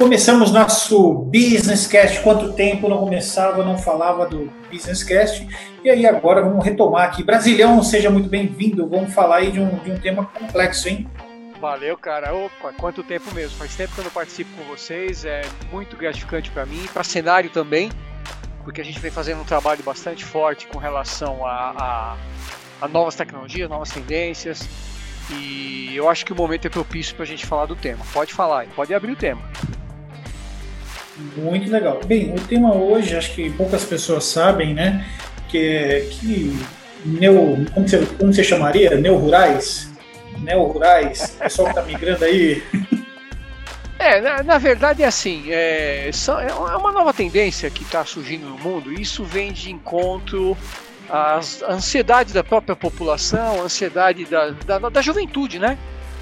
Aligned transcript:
Começamos 0.00 0.50
nosso 0.50 1.12
Business 1.26 1.86
Cast. 1.86 2.22
Quanto 2.22 2.54
tempo 2.54 2.88
não 2.88 3.00
começava, 3.00 3.62
não 3.62 3.76
falava 3.76 4.24
do 4.24 4.50
Business 4.72 5.04
Cast. 5.04 5.46
E 5.84 5.90
aí 5.90 6.06
agora 6.06 6.40
vamos 6.40 6.64
retomar 6.64 7.04
aqui. 7.04 7.22
Brasilhão, 7.22 7.82
seja 7.82 8.08
muito 8.08 8.26
bem-vindo. 8.26 8.88
Vamos 8.88 9.12
falar 9.12 9.36
aí 9.36 9.52
de 9.52 9.60
um, 9.60 9.76
de 9.76 9.90
um 9.90 9.98
tema 9.98 10.24
complexo, 10.24 10.88
hein? 10.88 11.06
Valeu, 11.60 11.98
cara. 11.98 12.34
Opa, 12.34 12.72
quanto 12.72 13.02
tempo 13.02 13.30
mesmo. 13.34 13.58
Faz 13.58 13.76
tempo 13.76 13.92
que 13.92 14.00
eu 14.00 14.04
não 14.04 14.10
participo 14.10 14.50
com 14.56 14.64
vocês. 14.64 15.26
É 15.26 15.42
muito 15.70 15.94
gratificante 15.98 16.50
para 16.50 16.64
mim, 16.64 16.80
para 16.94 17.04
cenário 17.04 17.50
também, 17.50 17.90
porque 18.64 18.80
a 18.80 18.84
gente 18.84 18.98
vem 19.00 19.10
fazendo 19.10 19.42
um 19.42 19.44
trabalho 19.44 19.82
bastante 19.82 20.24
forte 20.24 20.66
com 20.66 20.78
relação 20.78 21.44
a, 21.44 21.74
a, 21.76 22.16
a 22.80 22.88
novas 22.88 23.16
tecnologias, 23.16 23.68
novas 23.68 23.90
tendências. 23.90 24.66
E 25.30 25.94
eu 25.94 26.08
acho 26.08 26.24
que 26.24 26.32
o 26.32 26.36
momento 26.36 26.64
é 26.64 26.70
propício 26.70 27.14
para 27.14 27.24
a 27.24 27.28
gente 27.28 27.44
falar 27.44 27.66
do 27.66 27.76
tema. 27.76 28.02
Pode 28.14 28.32
falar, 28.32 28.66
pode 28.74 28.94
abrir 28.94 29.12
o 29.12 29.16
tema. 29.16 29.42
Muito 31.36 31.70
legal. 31.70 32.00
Bem, 32.06 32.32
o 32.34 32.40
tema 32.40 32.74
hoje, 32.74 33.16
acho 33.16 33.34
que 33.34 33.50
poucas 33.50 33.84
pessoas 33.84 34.24
sabem, 34.24 34.74
né? 34.74 35.04
Que 35.48 35.58
é 35.58 36.08
que 36.10 36.58
neo, 37.04 37.64
como, 37.72 37.88
você, 37.88 38.06
como 38.18 38.32
você 38.32 38.44
chamaria? 38.44 38.96
Neo-rurais? 38.96 39.90
Neo-rurais? 40.40 41.36
Pessoal 41.38 41.72
que 41.72 41.78
está 41.78 41.86
migrando 41.86 42.24
aí. 42.24 42.62
É, 44.02 44.18
na, 44.18 44.42
na, 44.42 44.56
verdade 44.56 45.02
é 45.02 45.06
assim, 45.06 45.44
é, 45.50 46.08
é 46.08 46.74
uma 46.74 46.90
nova 46.90 47.12
tendência 47.12 47.68
que 47.68 47.82
está 47.82 48.02
surgindo 48.02 48.46
no 48.46 48.58
mundo, 48.58 48.90
e 48.90 49.02
isso 49.02 49.22
vem 49.24 49.52
de 49.52 49.70
encontro 49.70 50.56
às 51.06 51.62
ansiedade 51.62 52.32
da 52.32 52.42
própria 52.42 52.74
população, 52.74 53.60
a 53.60 53.64
ansiedade 53.64 54.24
da, 54.24 54.52
da, 54.52 54.78
da 54.78 55.02
juventude, 55.02 55.58
né? 55.58 55.76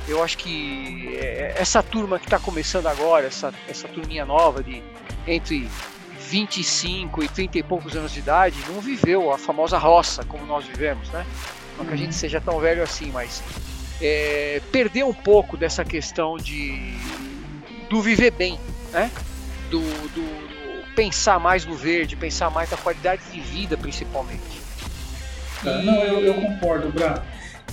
Eu 0.09 0.23
acho 0.23 0.39
que 0.39 1.17
é, 1.17 1.55
essa 1.57 1.83
turma 1.83 2.19
que 2.19 2.25
está 2.25 2.39
começando 2.39 2.87
agora, 2.87 3.27
essa, 3.27 3.53
essa 3.69 3.87
turminha 3.87 4.25
nova 4.25 4.63
de 4.63 4.83
entre 5.27 5.69
25 6.29 7.23
e 7.23 7.29
30 7.29 7.59
e 7.59 7.63
poucos 7.63 7.95
anos 7.95 8.13
de 8.13 8.21
idade, 8.21 8.57
não 8.69 8.81
viveu 8.81 9.33
a 9.33 9.39
famosa 9.39 9.77
roça 9.79 10.25
como 10.25 10.45
nós 10.47 10.65
vivemos, 10.65 11.09
né? 11.11 11.27
Não 11.77 11.85
que 11.85 11.93
a 11.93 11.97
gente 11.97 12.09
uhum. 12.09 12.13
seja 12.13 12.41
tão 12.41 12.59
velho 12.59 12.83
assim, 12.83 13.11
mas 13.13 13.43
é, 14.01 14.61
perdeu 14.73 15.09
um 15.09 15.15
pouco 15.15 15.57
dessa 15.57 15.85
questão 15.85 16.37
de 16.37 16.97
do 17.89 18.03
viver 18.03 18.31
bem, 18.31 18.59
né? 18.93 19.11
Do, 19.71 19.81
do, 19.81 20.23
do, 20.23 20.95
pensar 20.95 21.39
mais 21.39 21.65
no 21.65 21.75
verde, 21.75 22.17
pensar 22.17 22.51
mais 22.51 22.71
na 22.71 22.77
qualidade 22.77 23.23
de 23.31 23.41
vida, 23.41 23.77
principalmente. 23.77 24.41
E... 25.63 25.85
Não, 25.85 26.03
eu, 26.03 26.21
eu 26.21 26.35
concordo, 26.35 26.91
Bra. 26.91 27.23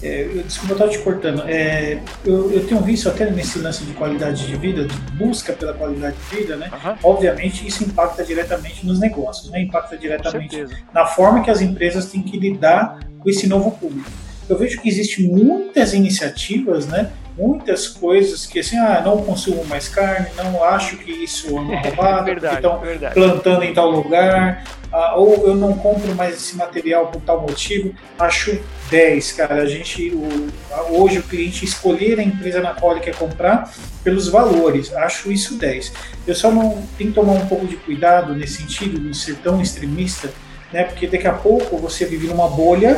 É, 0.02 0.24
eu, 0.24 0.44
desculpa, 0.44 0.74
eu 0.74 0.78
estou 0.78 0.90
te 0.90 1.00
cortando. 1.00 1.44
É, 1.48 2.00
eu, 2.26 2.52
eu, 2.52 2.68
tenho 2.68 2.82
visto 2.82 3.08
até 3.10 3.30
nesse 3.30 3.60
lance 3.60 3.84
de 3.84 3.94
qualidade 3.94 4.46
de 4.46 4.56
vida, 4.56 4.86
de 4.86 4.98
busca 5.14 5.54
pela 5.54 5.74
qualidade 5.74 6.16
de 6.18 6.36
vida, 6.36 6.56
né? 6.58 6.70
Uhum. 6.72 6.96
Obviamente 7.04 7.66
isso 7.68 7.84
impacta 7.84 8.24
diretamente 8.24 8.86
nos 8.86 9.00
negócios, 9.00 9.50
né? 9.50 9.62
Impacta 9.62 9.98
diretamente 9.98 10.66
na 10.94 11.06
forma 11.06 11.44
que 11.44 11.50
as 11.50 11.62
empresas 11.62 12.06
têm 12.12 12.22
que 12.22 12.38
lidar 12.38 13.00
com 13.20 13.30
esse 13.30 13.48
novo 13.48 13.72
público. 13.72 14.10
Eu 14.48 14.58
vejo 14.58 14.80
que 14.82 14.90
existem 14.90 15.28
muitas 15.28 15.94
iniciativas, 15.94 16.86
né? 16.88 17.12
Muitas 17.38 17.88
coisas 17.88 18.45
que 18.45 18.59
assim, 18.59 18.78
ah, 18.78 19.02
não 19.03 19.17
consumo 19.23 19.66
mais 19.66 19.89
carne, 19.89 20.28
não 20.38 20.64
acho 20.64 20.97
que 20.97 21.11
isso 21.11 21.50
é 21.50 21.59
uma 21.59 21.80
roubada, 21.83 22.23
verdade, 22.23 22.55
estão 22.55 22.81
plantando 23.14 23.64
em 23.64 23.73
tal 23.73 23.91
lugar, 23.91 24.64
ah, 24.91 25.16
ou 25.17 25.45
eu 25.45 25.56
não 25.56 25.73
compro 25.73 26.16
mais 26.16 26.36
esse 26.36 26.56
material 26.56 27.08
por 27.08 27.22
tal 27.22 27.41
motivo. 27.41 27.94
Acho 28.17 28.58
10, 28.89 29.31
cara. 29.33 29.56
A 29.56 29.66
gente, 29.66 30.09
o, 30.11 30.47
hoje 30.89 31.19
o 31.19 31.23
cliente 31.23 31.66
escolher 31.66 32.19
a 32.19 32.23
empresa 32.23 32.61
na 32.61 32.73
qual 32.73 32.94
ele 32.94 33.02
quer 33.02 33.16
comprar 33.16 33.69
pelos 34.03 34.30
valores. 34.30 34.94
Acho 34.94 35.30
isso 35.31 35.58
10. 35.58 35.91
Eu 36.25 36.33
só 36.33 36.50
não 36.50 36.81
tenho 36.97 37.09
que 37.09 37.16
tomar 37.16 37.33
um 37.33 37.45
pouco 37.47 37.67
de 37.67 37.75
cuidado 37.75 38.34
nesse 38.34 38.62
sentido, 38.62 38.97
de 38.97 39.16
ser 39.18 39.35
tão 39.38 39.62
extremista, 39.62 40.31
né? 40.72 40.85
Porque 40.85 41.07
daqui 41.07 41.28
a 41.28 41.34
pouco 41.34 41.78
você 41.78 42.06
vive 42.06 42.28
numa 42.28 42.47
bolha, 42.47 42.97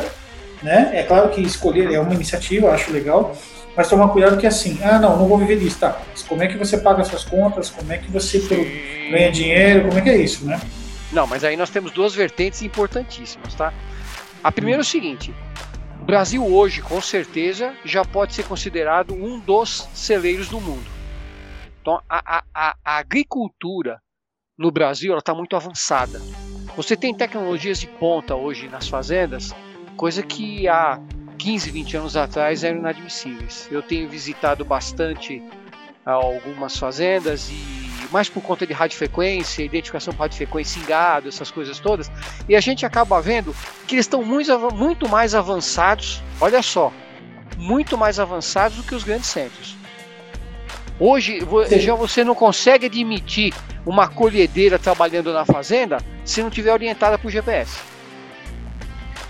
né? 0.62 0.92
É 0.94 1.02
claro 1.02 1.30
que 1.30 1.42
escolher 1.42 1.92
é 1.92 2.00
uma 2.00 2.14
iniciativa, 2.14 2.70
acho 2.70 2.92
legal, 2.92 3.36
mas 3.78 3.88
tomar 3.88 4.08
cuidado 4.10 4.40
que 4.40 4.48
assim, 4.48 4.80
ah, 4.84 4.98
não, 4.98 5.16
não 5.20 5.28
vou 5.28 5.38
viver 5.38 5.60
disso, 5.60 5.78
tá? 5.80 6.02
Mas 6.10 6.24
como 6.24 6.42
é 6.42 6.48
que 6.48 6.58
você 6.58 6.80
paga 6.80 7.04
suas 7.04 7.24
contas? 7.24 7.70
Como 7.70 7.94
é 7.94 8.00
que 8.00 8.10
você 8.10 8.40
ganha 9.12 9.32
dinheiro? 9.32 9.88
Como 9.88 10.00
é 10.00 10.02
que 10.02 10.10
é 10.10 10.18
isso, 10.18 10.44
né? 10.48 10.60
Não, 11.12 11.28
mas 11.28 11.44
aí 11.44 11.56
nós 11.56 11.70
temos 11.70 11.92
duas 11.92 12.16
vertentes 12.16 12.64
importantíssimas, 12.64 13.54
tá? 13.54 13.72
A 14.44 14.52
primeira 14.52 14.82
é 14.82 14.84
o 14.84 14.86
seguinte: 14.86 15.32
o 16.02 16.06
Brasil 16.06 16.44
hoje, 16.44 16.82
com 16.82 17.00
certeza, 17.00 17.72
já 17.86 18.04
pode 18.04 18.34
ser 18.34 18.46
considerado 18.46 19.14
um 19.14 19.40
dos 19.40 19.88
celeiros 19.94 20.50
do 20.50 20.60
mundo. 20.60 20.90
Então, 21.80 22.02
a, 22.10 22.44
a, 22.54 22.76
a 22.84 22.98
agricultura 22.98 24.02
no 24.58 24.72
Brasil 24.72 25.16
está 25.16 25.36
muito 25.36 25.56
avançada. 25.56 26.20
Você 26.76 26.98
tem 26.98 27.14
tecnologias 27.14 27.80
de 27.80 27.88
ponta 27.88 28.36
hoje 28.36 28.68
nas 28.68 28.88
fazendas, 28.88 29.54
coisa 29.96 30.24
que 30.24 30.68
há 30.68 31.00
15, 31.38 31.72
20 31.72 31.98
anos 31.98 32.18
atrás 32.18 32.64
eram 32.64 32.80
inadmissíveis. 32.80 33.68
Eu 33.72 33.82
tenho 33.82 34.10
visitado 34.10 34.66
bastante 34.66 35.42
algumas 36.06 36.78
fazendas 36.78 37.50
e 37.50 38.08
mais 38.12 38.30
por 38.30 38.42
conta 38.42 38.66
de 38.66 38.74
radiofrequência, 38.74 39.64
identificação 39.64 40.14
por 40.14 40.22
radiofrequência 40.22 40.80
em 40.80 40.86
gado, 40.86 41.28
essas 41.28 41.52
coisas 41.52 41.80
todas, 41.80 42.10
e 42.48 42.56
a 42.56 42.60
gente 42.60 42.86
acaba 42.86 43.22
vendo 43.22 43.54
que 43.86 43.96
eles 43.96 44.06
estão 44.06 44.24
muito, 44.24 44.58
muito 44.74 45.10
mais 45.10 45.36
avançados, 45.36 46.22
olha 46.40 46.62
só, 46.62 46.92
muito 47.58 47.98
mais 47.98 48.20
avançados 48.20 48.78
do 48.78 48.84
que 48.84 48.96
os 48.96 49.04
grandes 49.04 49.28
centros. 49.28 49.76
Hoje 51.00 51.40
já 51.80 51.94
você 51.94 52.24
não 52.24 52.34
consegue 52.34 52.88
admitir 52.88 53.54
uma 53.86 54.08
colhedeira 54.08 54.80
trabalhando 54.80 55.32
na 55.32 55.46
fazenda 55.46 55.98
se 56.26 56.42
não 56.42 56.50
tiver 56.50 56.74
orientada 56.74 57.18
por 57.18 57.30
GPS. 57.30 57.80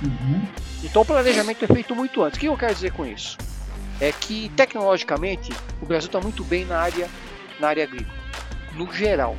Uhum. 0.01 0.41
Então 0.84 1.02
o 1.02 1.06
planejamento 1.06 1.64
é 1.64 1.68
feito 1.68 1.96
muito 1.96 2.24
antes. 2.24 2.38
O 2.38 2.40
que 2.40 2.48
eu 2.48 2.58
quero 2.58 2.74
dizer 2.74 2.92
com 2.92 3.06
isso? 3.06 3.38
É 4.00 4.12
que 4.12 4.50
tecnologicamente 4.56 5.52
o 5.82 5.86
Brasil 5.86 6.08
está 6.08 6.20
muito 6.20 6.44
bem 6.44 6.66
na 6.66 6.78
área, 6.78 7.10
na 7.60 7.70
área 7.70 7.84
agrícola 7.84 8.18
no 8.78 8.94
geral. 8.94 9.36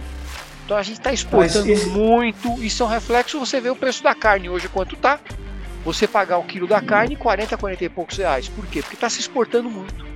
Então 0.64 0.76
a 0.76 0.82
gente 0.82 0.98
está 0.98 1.12
exportando 1.12 1.70
esse... 1.70 1.86
muito, 1.86 2.62
isso 2.62 2.82
é 2.82 2.86
um 2.86 2.88
reflexo, 2.88 3.38
você 3.38 3.60
vê 3.60 3.70
o 3.70 3.76
preço 3.76 4.02
da 4.02 4.14
carne 4.14 4.50
hoje 4.50 4.68
quanto 4.68 4.96
tá. 4.96 5.18
Você 5.84 6.06
pagar 6.06 6.38
um 6.38 6.42
quilo 6.42 6.66
da 6.66 6.82
carne, 6.82 7.16
40, 7.16 7.56
40 7.56 7.84
e 7.84 7.88
poucos 7.88 8.18
reais. 8.18 8.48
Por 8.48 8.66
quê? 8.66 8.82
Porque 8.82 8.96
está 8.96 9.08
se 9.08 9.20
exportando 9.20 9.70
muito. 9.70 10.06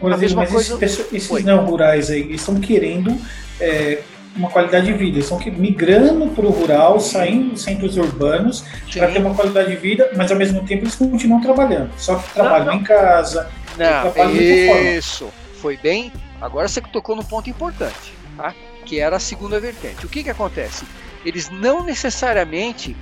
Mas, 0.00 0.14
a 0.14 0.16
mesma 0.16 0.42
mas 0.42 0.52
coisa... 0.52 0.82
esses, 0.82 1.12
esses 1.12 1.44
não 1.44 1.66
rurais 1.66 2.10
aí 2.10 2.32
estão 2.32 2.58
querendo 2.58 3.20
é, 3.60 4.02
uma 4.36 4.48
qualidade 4.48 4.86
de 4.86 4.92
vida, 4.92 5.18
estão 5.18 5.38
migrando 5.56 6.28
para 6.28 6.46
o 6.46 6.50
rural, 6.50 7.00
saindo 7.00 7.50
dos 7.50 7.62
centros 7.62 7.96
urbanos 7.96 8.64
para 8.92 9.10
ter 9.10 9.18
uma 9.18 9.34
qualidade 9.34 9.70
de 9.70 9.76
vida, 9.76 10.10
mas 10.16 10.30
ao 10.30 10.38
mesmo 10.38 10.64
tempo 10.64 10.84
eles 10.84 10.94
continuam 10.94 11.40
trabalhando. 11.40 11.90
Só 11.96 12.16
que 12.16 12.32
trabalham 12.32 12.66
não, 12.66 12.74
não. 12.74 12.80
em 12.80 12.84
casa. 12.84 13.50
Não, 13.76 14.30
isso. 14.30 15.30
Foi 15.60 15.76
bem. 15.76 16.12
Agora 16.40 16.68
você 16.68 16.80
tocou 16.80 17.14
no 17.16 17.24
ponto 17.24 17.50
importante 17.50 18.20
tá? 18.40 18.54
que 18.84 18.98
era 18.98 19.16
a 19.16 19.20
segunda 19.20 19.60
vertente. 19.60 20.06
O 20.06 20.08
que, 20.08 20.24
que 20.24 20.30
acontece? 20.30 20.84
Eles 21.24 21.50
não 21.50 21.84
necessariamente 21.84 22.96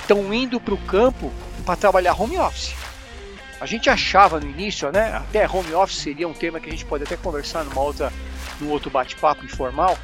estão 0.00 0.32
indo 0.34 0.60
para 0.60 0.74
o 0.74 0.78
campo 0.78 1.32
para 1.64 1.76
trabalhar 1.76 2.20
home 2.20 2.38
office. 2.38 2.74
A 3.60 3.66
gente 3.66 3.88
achava 3.88 4.38
no 4.38 4.46
início, 4.46 4.90
né, 4.92 5.12
até 5.14 5.48
home 5.48 5.72
office 5.72 5.98
seria 5.98 6.28
um 6.28 6.34
tema 6.34 6.60
que 6.60 6.68
a 6.68 6.72
gente 6.72 6.84
pode 6.84 7.04
até 7.04 7.16
conversar 7.16 7.64
numa 7.64 7.80
outra, 7.80 8.12
num 8.60 8.68
outro 8.68 8.90
bate-papo 8.90 9.44
informal, 9.44 9.96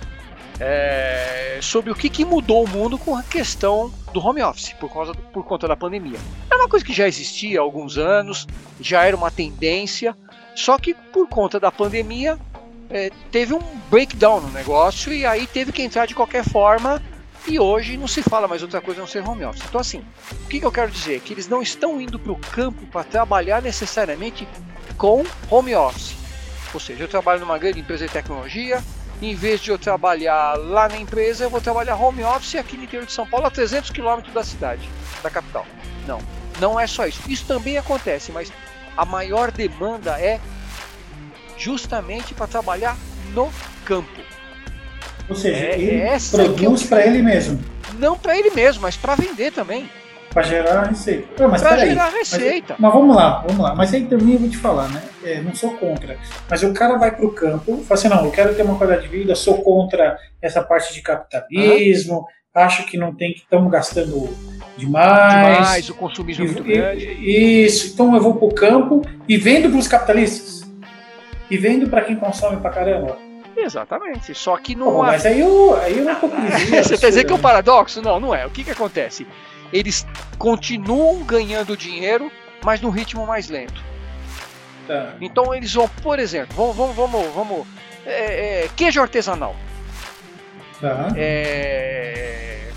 é, 0.60 1.59
sobre 1.62 1.91
o 1.91 1.94
que, 1.94 2.10
que 2.10 2.25
mudou 2.25 2.65
o 2.65 2.69
mundo 2.69 2.98
com 2.98 3.16
a 3.16 3.22
questão 3.22 3.91
do 4.12 4.25
home 4.25 4.43
office 4.43 4.75
por, 4.75 4.93
causa, 4.93 5.15
por 5.15 5.44
conta 5.44 5.66
da 5.66 5.75
pandemia. 5.75 6.19
É 6.50 6.54
uma 6.54 6.69
coisa 6.69 6.84
que 6.84 6.93
já 6.93 7.09
existia 7.09 7.59
há 7.59 7.62
alguns 7.62 7.97
anos, 7.97 8.47
já 8.78 9.04
era 9.04 9.16
uma 9.16 9.31
tendência, 9.31 10.15
só 10.54 10.78
que 10.78 10.92
por 10.92 11.27
conta 11.28 11.59
da 11.59 11.72
pandemia 11.72 12.39
é, 12.91 13.10
teve 13.30 13.54
um 13.54 13.62
breakdown 13.91 14.42
no 14.42 14.51
negócio 14.51 15.12
e 15.12 15.24
aí 15.24 15.47
teve 15.47 15.72
que 15.72 15.83
entrar 15.83 16.07
de 16.07 16.15
qualquer 16.15 16.45
forma 16.45 17.03
e 17.47 17.59
hoje 17.59 17.97
não 17.97 18.06
se 18.06 18.22
fala 18.22 18.47
mais 18.47 18.60
outra 18.60 18.83
coisa 18.83 19.01
a 19.01 19.03
não 19.03 19.09
ser 19.09 19.27
home 19.27 19.45
office. 19.45 19.63
Então 19.66 19.80
assim, 19.80 20.04
o 20.33 20.48
que, 20.48 20.60
que 20.60 20.66
eu 20.66 20.72
quero 20.72 20.91
dizer? 20.91 21.21
Que 21.21 21.33
eles 21.33 21.48
não 21.48 21.63
estão 21.63 21.98
indo 21.98 22.18
para 22.18 22.33
o 22.33 22.36
campo 22.36 22.84
para 22.86 23.04
trabalhar 23.04 23.63
necessariamente 23.63 24.47
com 24.98 25.24
home 25.48 25.74
office. 25.74 26.15
Ou 26.74 26.80
seja, 26.80 27.03
eu 27.03 27.09
trabalho 27.09 27.41
numa 27.41 27.59
grande 27.59 27.80
empresa 27.80 28.06
de 28.06 28.13
tecnologia, 28.13 28.83
em 29.22 29.34
vez 29.34 29.60
de 29.60 29.70
eu 29.70 29.78
trabalhar 29.78 30.54
lá 30.56 30.88
na 30.88 30.98
empresa, 30.98 31.44
eu 31.44 31.50
vou 31.50 31.60
trabalhar 31.60 31.96
home 31.96 32.24
office 32.24 32.54
aqui 32.54 32.76
no 32.76 32.84
interior 32.84 33.06
de 33.06 33.12
São 33.12 33.26
Paulo, 33.26 33.46
a 33.46 33.50
300 33.50 33.90
quilômetros 33.90 34.32
da 34.32 34.42
cidade, 34.42 34.88
da 35.22 35.30
capital. 35.30 35.66
Não, 36.06 36.18
não 36.58 36.80
é 36.80 36.86
só 36.86 37.06
isso. 37.06 37.20
Isso 37.28 37.44
também 37.46 37.76
acontece, 37.76 38.32
mas 38.32 38.50
a 38.96 39.04
maior 39.04 39.50
demanda 39.50 40.18
é 40.18 40.40
justamente 41.56 42.32
para 42.32 42.46
trabalhar 42.46 42.96
no 43.34 43.50
campo. 43.84 44.20
Ou 45.28 45.36
seja, 45.36 45.64
é, 45.66 45.78
ele 45.78 46.20
produz 46.30 46.82
para 46.84 47.06
ele 47.06 47.22
mesmo. 47.22 47.62
Não 47.98 48.18
para 48.18 48.36
ele 48.36 48.50
mesmo, 48.50 48.82
mas 48.82 48.96
para 48.96 49.14
vender 49.14 49.52
também. 49.52 49.88
Para 50.32 50.42
gerar 50.42 50.84
receita. 50.84 51.48
mas 51.48 51.60
para 51.60 51.77
gerar 51.78 52.09
receita. 52.09 52.77
Mas, 52.78 52.80
mas, 52.80 52.92
vamos 52.92 53.16
lá, 53.16 53.44
vamos 53.47 53.62
lá. 53.62 53.74
Mas 53.74 53.92
aí 53.92 54.04
também 54.06 54.34
eu 54.34 54.38
vou 54.38 54.48
te 54.48 54.56
falar, 54.56 54.88
né? 54.88 55.03
É, 55.24 55.42
não 55.42 55.54
sou 55.54 55.72
contra. 55.77 56.16
Mas 56.48 56.62
o 56.62 56.72
cara 56.72 56.97
vai 56.98 57.10
para 57.10 57.27
o 57.27 57.32
campo, 57.32 57.82
fala 57.82 57.98
assim, 57.98 58.09
não, 58.09 58.24
eu 58.24 58.30
quero 58.30 58.54
ter 58.54 58.62
uma 58.62 58.78
qualidade 58.78 59.09
de 59.09 59.16
vida, 59.16 59.34
sou 59.34 59.60
contra 59.62 60.16
essa 60.41 60.62
parte 60.62 60.94
de 60.94 61.03
capitalismo, 61.03 62.18
uhum. 62.18 62.24
acho 62.54 62.86
que 62.86 62.97
não 62.97 63.12
tem 63.12 63.32
que 63.32 63.41
estamos 63.41 63.71
gastando 63.72 64.28
demais. 64.77 65.56
Demais, 65.56 65.88
o 65.91 65.94
consumismo 65.94 66.44
e, 66.44 66.48
é 66.48 66.53
muito 66.53 66.65
grande. 66.65 67.06
Isso, 67.06 67.92
então 67.92 68.15
eu 68.15 68.22
vou 68.22 68.34
para 68.34 68.47
o 68.47 68.54
campo 68.54 69.03
e 69.28 69.36
vendo 69.36 69.68
para 69.68 69.78
os 69.78 69.88
capitalistas. 69.88 70.60
E 71.50 71.56
vendo 71.59 71.88
para 71.88 72.03
quem 72.03 72.15
consome 72.15 72.59
para 72.59 72.71
caramba. 72.71 73.18
Exatamente. 73.56 74.34
Só 74.34 74.56
que 74.56 74.74
não. 74.74 74.92
Pô, 74.92 75.03
mas 75.03 75.27
aí 75.27 75.41
eu, 75.41 75.77
aí 75.82 75.98
eu 75.98 76.04
não 76.04 76.15
Você 76.82 76.97
quer 76.97 77.09
dizer 77.09 77.24
que 77.24 77.32
é 77.32 77.34
um 77.34 77.41
paradoxo? 77.41 78.00
Não, 78.00 78.18
não 78.18 78.34
é. 78.34 78.47
O 78.47 78.50
que, 78.50 78.65
que 78.65 78.71
acontece? 78.71 79.27
Eles 79.72 80.06
continuam 80.38 81.22
ganhando 81.24 81.76
dinheiro, 81.76 82.30
mas 82.64 82.80
num 82.80 82.90
ritmo 82.90 83.26
mais 83.26 83.48
lento. 83.48 83.82
Tá. 84.86 85.14
Então 85.20 85.54
eles 85.54 85.72
vão, 85.72 85.88
por 86.02 86.18
exemplo, 86.18 86.54
vamos, 86.56 86.76
vamos, 86.76 86.96
vamos, 86.96 87.34
vamos 87.34 87.66
é, 88.04 88.64
é, 88.64 88.68
queijo 88.76 89.00
artesanal. 89.00 89.54
Tá. 90.80 91.08
É, 91.16 92.70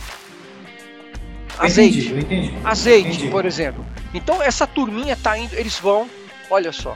azeite. 1.58 2.08
Entendi, 2.10 2.20
entendi. 2.20 2.54
Azeite, 2.64 3.10
entendi. 3.10 3.30
por 3.30 3.46
exemplo. 3.46 3.86
Então 4.14 4.42
essa 4.42 4.68
turminha 4.68 5.16
tá 5.16 5.38
indo, 5.38 5.56
eles 5.56 5.80
vão, 5.80 6.08
olha 6.50 6.72
só, 6.72 6.96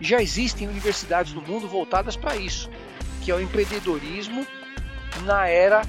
já 0.00 0.22
existem 0.22 0.68
universidades 0.68 1.32
no 1.32 1.42
mundo 1.42 1.66
voltadas 1.66 2.16
para 2.16 2.36
isso 2.36 2.70
que 3.26 3.32
é 3.32 3.34
o 3.34 3.40
empreendedorismo 3.40 4.46
na 5.24 5.48
era 5.48 5.82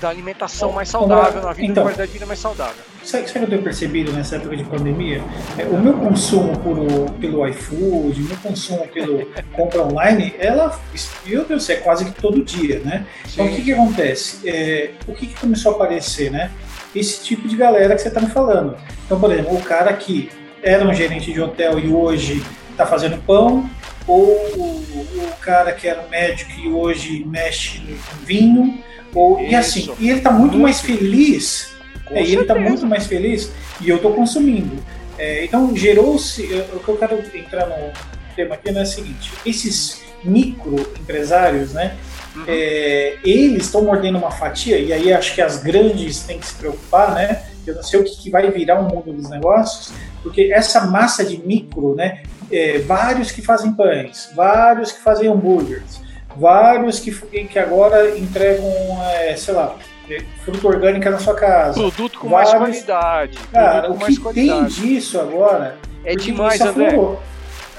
da 0.00 0.08
alimentação 0.08 0.72
mais 0.72 0.88
saudável, 0.88 1.42
na 1.42 1.52
vida 1.52 1.72
então, 1.72 1.82
de 1.82 1.88
qualidade 1.88 2.08
de 2.08 2.12
vida 2.14 2.26
mais 2.26 2.38
saudável. 2.38 2.82
Sabe, 3.02 3.24
o 3.24 3.26
que 3.32 3.38
eu 3.38 3.46
tenho 3.46 3.62
percebido 3.62 4.12
nessa 4.12 4.36
época 4.36 4.56
de 4.56 4.64
pandemia? 4.64 5.22
É, 5.56 5.64
o 5.64 5.78
meu 5.78 5.94
consumo 5.94 6.58
por, 6.58 7.10
pelo 7.20 7.46
iFood, 7.48 8.20
o 8.20 8.24
meu 8.24 8.36
consumo 8.38 8.86
pelo 8.88 9.26
compra 9.54 9.82
online, 9.82 10.34
ela, 10.38 10.78
meu 11.24 11.44
Deus, 11.44 11.68
é 11.70 11.76
quase 11.76 12.04
que 12.04 12.20
todo 12.20 12.42
dia, 12.44 12.80
né? 12.80 13.06
Sim. 13.24 13.30
Então 13.32 13.46
o 13.46 13.56
que, 13.56 13.62
que 13.62 13.72
acontece? 13.72 14.48
É, 14.48 14.90
o 15.06 15.14
que, 15.14 15.26
que 15.28 15.40
começou 15.40 15.72
a 15.72 15.74
aparecer, 15.76 16.30
né? 16.30 16.50
Esse 16.94 17.22
tipo 17.22 17.46
de 17.46 17.56
galera 17.56 17.94
que 17.94 18.02
você 18.02 18.08
está 18.08 18.20
me 18.20 18.28
falando. 18.28 18.76
Então, 19.04 19.20
por 19.20 19.30
exemplo, 19.30 19.54
o 19.54 19.62
cara 19.62 19.92
que 19.92 20.30
era 20.62 20.86
um 20.86 20.92
gerente 20.92 21.32
de 21.32 21.40
hotel 21.40 21.78
e 21.78 21.92
hoje 21.92 22.42
está 22.70 22.86
fazendo 22.86 23.22
pão, 23.24 23.68
ou 24.06 24.26
o 24.26 25.32
cara 25.40 25.72
que 25.72 25.88
era 25.88 26.06
médico 26.08 26.52
e 26.58 26.68
hoje 26.68 27.24
mexe 27.24 27.78
em 27.78 27.98
vinho, 28.24 28.78
ou, 29.14 29.40
e 29.40 29.54
assim, 29.54 29.90
e 29.98 30.08
ele 30.08 30.18
está 30.18 30.30
muito, 30.30 30.52
muito, 30.52 30.58
mais 30.62 30.80
feliz, 30.80 31.72
é, 32.10 32.22
ele 32.22 32.42
está 32.42 32.54
muito 32.54 32.86
mais 32.86 33.06
feliz 33.06 33.50
e 33.80 33.88
eu 33.88 33.96
estou 33.96 34.12
consumindo. 34.12 34.76
É, 35.18 35.44
então 35.44 35.74
gerou-se, 35.74 36.42
o 36.74 36.80
que 36.80 36.88
eu 36.88 36.96
quero 36.96 37.18
entrar 37.34 37.66
no 37.66 37.92
tema 38.36 38.54
aqui 38.54 38.68
é 38.68 38.82
o 38.82 38.86
seguinte, 38.86 39.32
esses 39.44 40.02
microempresários, 40.22 41.72
né, 41.72 41.96
uhum. 42.36 42.44
é, 42.46 43.16
eles 43.24 43.64
estão 43.64 43.82
mordendo 43.82 44.18
uma 44.18 44.30
fatia, 44.30 44.78
e 44.78 44.92
aí 44.92 45.12
acho 45.12 45.34
que 45.34 45.40
as 45.40 45.62
grandes 45.62 46.20
têm 46.20 46.38
que 46.38 46.46
se 46.46 46.54
preocupar, 46.54 47.14
né, 47.14 47.42
eu 47.66 47.74
não 47.74 47.82
sei 47.82 48.00
o 48.00 48.04
que, 48.04 48.16
que 48.22 48.30
vai 48.30 48.50
virar 48.50 48.78
o 48.78 48.82
mundo 48.82 49.12
dos 49.12 49.30
negócios, 49.30 49.92
porque 50.22 50.52
essa 50.52 50.86
massa 50.86 51.24
de 51.24 51.38
micro, 51.38 51.94
né, 51.94 52.22
é, 52.50 52.78
vários 52.78 53.30
que 53.30 53.42
fazem 53.42 53.72
pães, 53.72 54.30
vários 54.34 54.92
que 54.92 55.02
fazem 55.02 55.28
hambúrgueres, 55.28 56.00
vários 56.36 57.00
que, 57.00 57.10
que 57.12 57.58
agora 57.58 58.16
entregam, 58.18 58.66
é, 59.10 59.36
sei 59.36 59.54
lá, 59.54 59.76
é, 60.08 60.22
fruta 60.44 60.66
orgânica 60.66 61.10
na 61.10 61.18
sua 61.18 61.34
casa. 61.34 61.74
Produto 61.74 62.18
com 62.18 62.28
vários, 62.28 62.54
mais 62.54 62.84
qualidade. 62.84 63.38
Cara, 63.52 63.90
o 63.90 63.98
que 63.98 64.32
tem 64.32 64.64
disso 64.66 65.20
agora 65.20 65.76
é 66.04 66.14
demais, 66.14 66.60
André. 66.60 66.96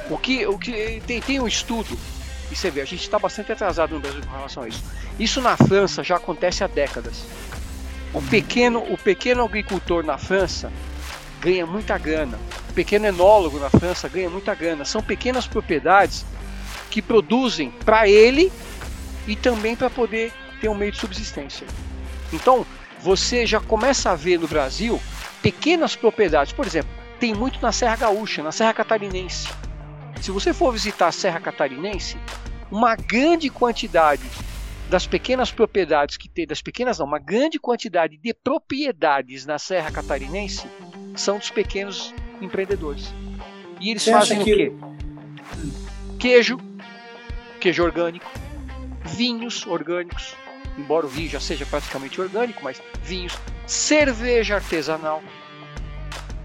O 0.09 0.17
que, 0.17 0.45
o 0.45 0.57
que 0.57 1.01
tem, 1.05 1.21
tem 1.21 1.39
um 1.39 1.47
estudo, 1.47 1.97
e 2.51 2.55
você 2.55 2.69
vê, 2.69 2.81
a 2.81 2.85
gente 2.85 3.01
está 3.01 3.19
bastante 3.19 3.51
atrasado 3.51 3.93
no 3.93 3.99
Brasil 3.99 4.21
com 4.25 4.35
relação 4.35 4.63
a 4.63 4.67
isso. 4.67 4.83
Isso 5.19 5.41
na 5.41 5.57
França 5.57 6.03
já 6.03 6.15
acontece 6.15 6.63
há 6.63 6.67
décadas. 6.67 7.25
O 8.13 8.21
pequeno, 8.21 8.79
o 8.79 8.97
pequeno 8.97 9.43
agricultor 9.43 10.03
na 10.03 10.17
França 10.17 10.71
ganha 11.41 11.65
muita 11.65 11.97
grana. 11.97 12.37
Pequeno 12.77 13.07
enólogo 13.07 13.57
na 13.57 13.71
França 13.71 14.07
ganha 14.07 14.29
muita 14.29 14.53
grana. 14.53 14.85
São 14.85 15.01
pequenas 15.01 15.47
propriedades 15.47 16.23
que 16.91 17.01
produzem 17.01 17.71
para 17.71 18.07
ele 18.07 18.51
e 19.27 19.35
também 19.35 19.75
para 19.75 19.89
poder 19.89 20.31
ter 20.61 20.69
um 20.69 20.75
meio 20.75 20.91
de 20.91 20.99
subsistência. 20.99 21.65
Então, 22.31 22.63
você 22.99 23.47
já 23.47 23.59
começa 23.59 24.11
a 24.11 24.15
ver 24.15 24.37
no 24.37 24.47
Brasil 24.47 25.01
pequenas 25.41 25.95
propriedades. 25.95 26.53
Por 26.53 26.67
exemplo, 26.67 26.91
tem 27.19 27.33
muito 27.33 27.59
na 27.63 27.71
Serra 27.71 27.95
Gaúcha, 27.95 28.43
na 28.43 28.51
Serra 28.51 28.75
Catarinense. 28.75 29.49
Se 30.21 30.29
você 30.29 30.53
for 30.53 30.71
visitar 30.71 31.07
a 31.07 31.11
Serra 31.11 31.39
Catarinense, 31.39 32.15
uma 32.69 32.95
grande 32.95 33.49
quantidade 33.49 34.21
das 34.87 35.07
pequenas 35.07 35.51
propriedades 35.51 36.15
que 36.15 36.29
tem, 36.29 36.45
das 36.45 36.61
pequenas 36.61 36.99
não, 36.99 37.07
uma 37.07 37.17
grande 37.17 37.57
quantidade 37.57 38.17
de 38.17 38.35
propriedades 38.35 39.47
na 39.47 39.57
Serra 39.57 39.89
Catarinense 39.89 40.67
são 41.15 41.39
dos 41.39 41.49
pequenos 41.49 42.13
empreendedores. 42.41 43.13
E 43.79 43.91
eles 43.91 44.03
Você 44.03 44.11
fazem 44.11 44.41
o 44.41 44.43
quê? 44.43 44.71
Queijo, 46.19 46.57
queijo 47.59 47.83
orgânico, 47.83 48.29
vinhos 49.05 49.65
orgânicos, 49.67 50.35
embora 50.77 51.05
o 51.05 51.09
vinho 51.09 51.29
já 51.29 51.39
seja 51.39 51.65
praticamente 51.65 52.19
orgânico, 52.19 52.63
mas 52.63 52.81
vinhos, 53.03 53.37
cerveja 53.65 54.55
artesanal, 54.55 55.21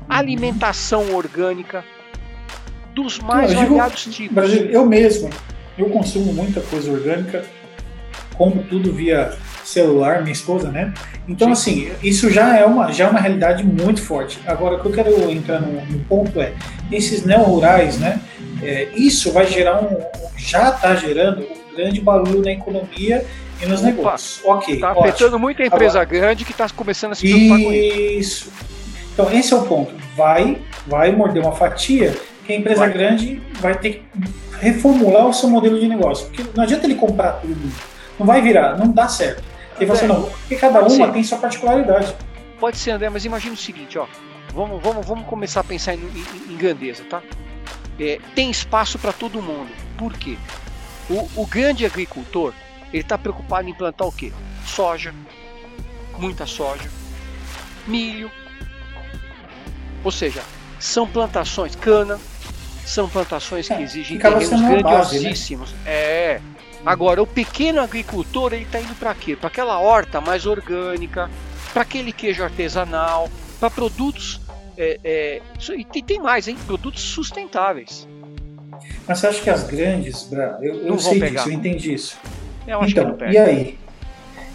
alimentação 0.08 1.14
orgânica, 1.14 1.84
dos 2.94 3.18
mais 3.18 3.52
variados 3.52 4.04
tipos. 4.04 4.52
Eu 4.70 4.84
mesmo, 4.84 5.30
eu 5.78 5.88
consumo 5.88 6.32
muita 6.32 6.60
coisa 6.60 6.90
orgânica, 6.92 7.44
compro 8.34 8.62
tudo 8.64 8.92
via 8.92 9.32
celular, 9.64 10.20
minha 10.22 10.32
esposa, 10.32 10.70
né? 10.70 10.92
Então, 11.28 11.54
Sim. 11.54 11.90
assim, 11.90 11.92
isso 12.02 12.30
já 12.30 12.56
é, 12.56 12.64
uma, 12.64 12.92
já 12.92 13.04
é 13.04 13.08
uma 13.08 13.20
realidade 13.20 13.64
muito 13.64 14.02
forte. 14.02 14.40
Agora, 14.46 14.76
o 14.76 14.80
que 14.80 14.86
eu 14.86 14.92
quero 14.92 15.30
entrar 15.30 15.60
no, 15.60 15.84
no 15.86 15.98
ponto 16.04 16.40
é, 16.40 16.52
esses 16.90 17.24
neo-rurais, 17.24 17.98
né? 17.98 18.20
É, 18.62 18.88
isso 18.94 19.32
vai 19.32 19.46
gerar 19.46 19.82
um, 19.82 19.98
já 20.36 20.70
está 20.70 20.94
gerando 20.94 21.42
um 21.42 21.74
grande 21.76 22.00
barulho 22.00 22.42
na 22.42 22.52
economia 22.52 23.24
e 23.62 23.66
nos 23.66 23.80
Opa, 23.80 23.90
negócios. 23.90 24.40
Ok, 24.44 24.74
Está 24.74 24.90
afetando 24.90 25.38
muita 25.38 25.64
empresa 25.64 26.00
Agora, 26.00 26.20
grande 26.20 26.44
que 26.44 26.52
está 26.52 26.68
começando 26.70 27.12
a 27.12 27.14
se 27.14 27.22
preocupar 27.28 27.58
isso. 27.58 27.66
com 27.66 27.72
isso. 27.72 28.52
Então, 29.14 29.32
esse 29.32 29.52
é 29.52 29.56
o 29.56 29.62
ponto. 29.62 29.92
Vai, 30.16 30.58
vai 30.86 31.12
morder 31.12 31.42
uma 31.42 31.52
fatia 31.52 32.14
que 32.46 32.52
a 32.52 32.56
empresa 32.56 32.80
vai. 32.80 32.92
grande 32.92 33.42
vai 33.60 33.74
ter 33.78 33.90
que 33.90 34.02
reformular 34.60 35.26
o 35.26 35.32
seu 35.32 35.48
modelo 35.48 35.78
de 35.78 35.88
negócio. 35.88 36.26
Porque 36.26 36.44
não 36.54 36.64
adianta 36.64 36.86
ele 36.86 36.94
comprar 36.94 37.32
tudo. 37.32 37.72
Não 38.18 38.26
vai 38.26 38.40
virar, 38.40 38.76
não 38.78 38.90
dá 38.90 39.08
certo. 39.08 39.42
E 39.80 39.84
você 39.84 40.06
não, 40.06 40.22
porque 40.22 40.56
cada 40.56 40.80
uma 40.80 40.90
ser. 40.90 41.12
tem 41.12 41.24
sua 41.24 41.38
particularidade. 41.38 42.14
Pode 42.60 42.76
ser, 42.76 42.92
André, 42.92 43.08
mas 43.10 43.24
imagina 43.24 43.54
o 43.54 43.56
seguinte, 43.56 43.98
ó. 43.98 44.06
Vamos, 44.54 44.82
vamos, 44.82 45.06
vamos 45.06 45.26
começar 45.26 45.60
a 45.60 45.64
pensar 45.64 45.94
em, 45.94 45.98
em, 45.98 46.52
em 46.52 46.56
grandeza, 46.56 47.04
tá? 47.04 47.22
É, 47.98 48.20
tem 48.34 48.50
espaço 48.50 48.98
para 48.98 49.12
todo 49.12 49.42
mundo. 49.42 49.70
Por 49.96 50.12
quê? 50.12 50.36
O, 51.08 51.42
o 51.42 51.46
grande 51.46 51.84
agricultor, 51.84 52.52
ele 52.92 53.02
está 53.02 53.16
preocupado 53.16 53.68
em 53.68 53.74
plantar 53.74 54.04
o 54.04 54.12
quê? 54.12 54.32
Soja, 54.66 55.14
muita 56.18 56.46
soja, 56.46 56.88
milho. 57.86 58.30
Ou 60.04 60.12
seja, 60.12 60.42
são 60.78 61.06
plantações, 61.06 61.74
cana, 61.74 62.20
são 62.84 63.08
plantações 63.08 63.66
que 63.66 63.74
é, 63.74 63.82
exigem 63.82 64.18
terrenos 64.18 64.60
grandiosíssimos. 64.60 65.70
Base, 65.70 65.84
né? 65.84 65.92
É, 65.92 66.40
Agora, 66.84 67.22
o 67.22 67.26
pequeno 67.26 67.80
agricultor 67.80 68.52
ele 68.52 68.64
está 68.64 68.80
indo 68.80 68.94
para 68.96 69.14
quê? 69.14 69.36
Para 69.36 69.48
aquela 69.48 69.78
horta 69.78 70.20
mais 70.20 70.46
orgânica, 70.46 71.30
para 71.72 71.82
aquele 71.82 72.12
queijo 72.12 72.42
artesanal, 72.42 73.30
para 73.60 73.70
produtos. 73.70 74.40
É, 74.76 74.98
é, 75.04 75.42
e 75.76 76.02
tem 76.02 76.18
mais, 76.18 76.48
hein? 76.48 76.56
Produtos 76.66 77.02
sustentáveis. 77.02 78.08
Mas 79.06 79.18
você 79.18 79.26
acha 79.28 79.40
que 79.42 79.50
as 79.50 79.64
grandes, 79.64 80.24
Bra, 80.24 80.58
eu, 80.60 80.86
eu 80.86 80.98
sei 80.98 81.20
pegar. 81.20 81.42
disso, 81.42 81.48
eu 81.50 81.52
entendi 81.52 81.94
isso. 81.94 82.18
Eu 82.66 82.82
então, 82.84 83.16
e 83.30 83.38
aí? 83.38 83.78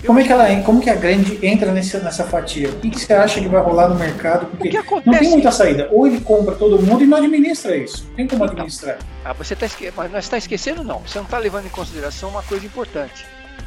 Como 0.06 0.20
é 0.20 0.24
que 0.24 0.32
ela, 0.32 0.62
como 0.62 0.82
que 0.82 0.90
a 0.90 0.96
grande 0.96 1.40
entra 1.46 1.72
nessa, 1.72 2.00
nessa 2.00 2.24
fatia? 2.24 2.70
O 2.70 2.80
que, 2.80 2.90
que 2.90 3.00
você 3.00 3.14
acha 3.14 3.42
que 3.42 3.48
vai 3.48 3.62
rolar 3.62 3.90
no 3.90 3.96
mercado? 3.96 4.46
Porque 4.46 4.72
não 5.06 5.18
tem 5.18 5.30
muita 5.30 5.52
saída. 5.52 5.90
Ou 5.92 6.06
ele 6.06 6.22
compra 6.22 6.56
todo 6.56 6.82
mundo 6.82 7.04
e 7.04 7.08
não 7.08 7.18
administra 7.18 7.76
isso. 7.76 8.08
Tem 8.16 8.28
como 8.28 8.44
administrar. 8.44 9.00
Ah, 9.26 9.34
você 9.34 9.54
está 9.54 9.66
esque... 9.66 9.92
Mas 9.96 10.12
não 10.12 10.20
está 10.20 10.38
esquecendo 10.38 10.84
não. 10.84 11.00
Você 11.00 11.18
não 11.18 11.26
está 11.26 11.40
levando 11.40 11.66
em 11.66 11.70
consideração 11.70 12.30
uma 12.30 12.44
coisa 12.44 12.66
importante, 12.66 13.26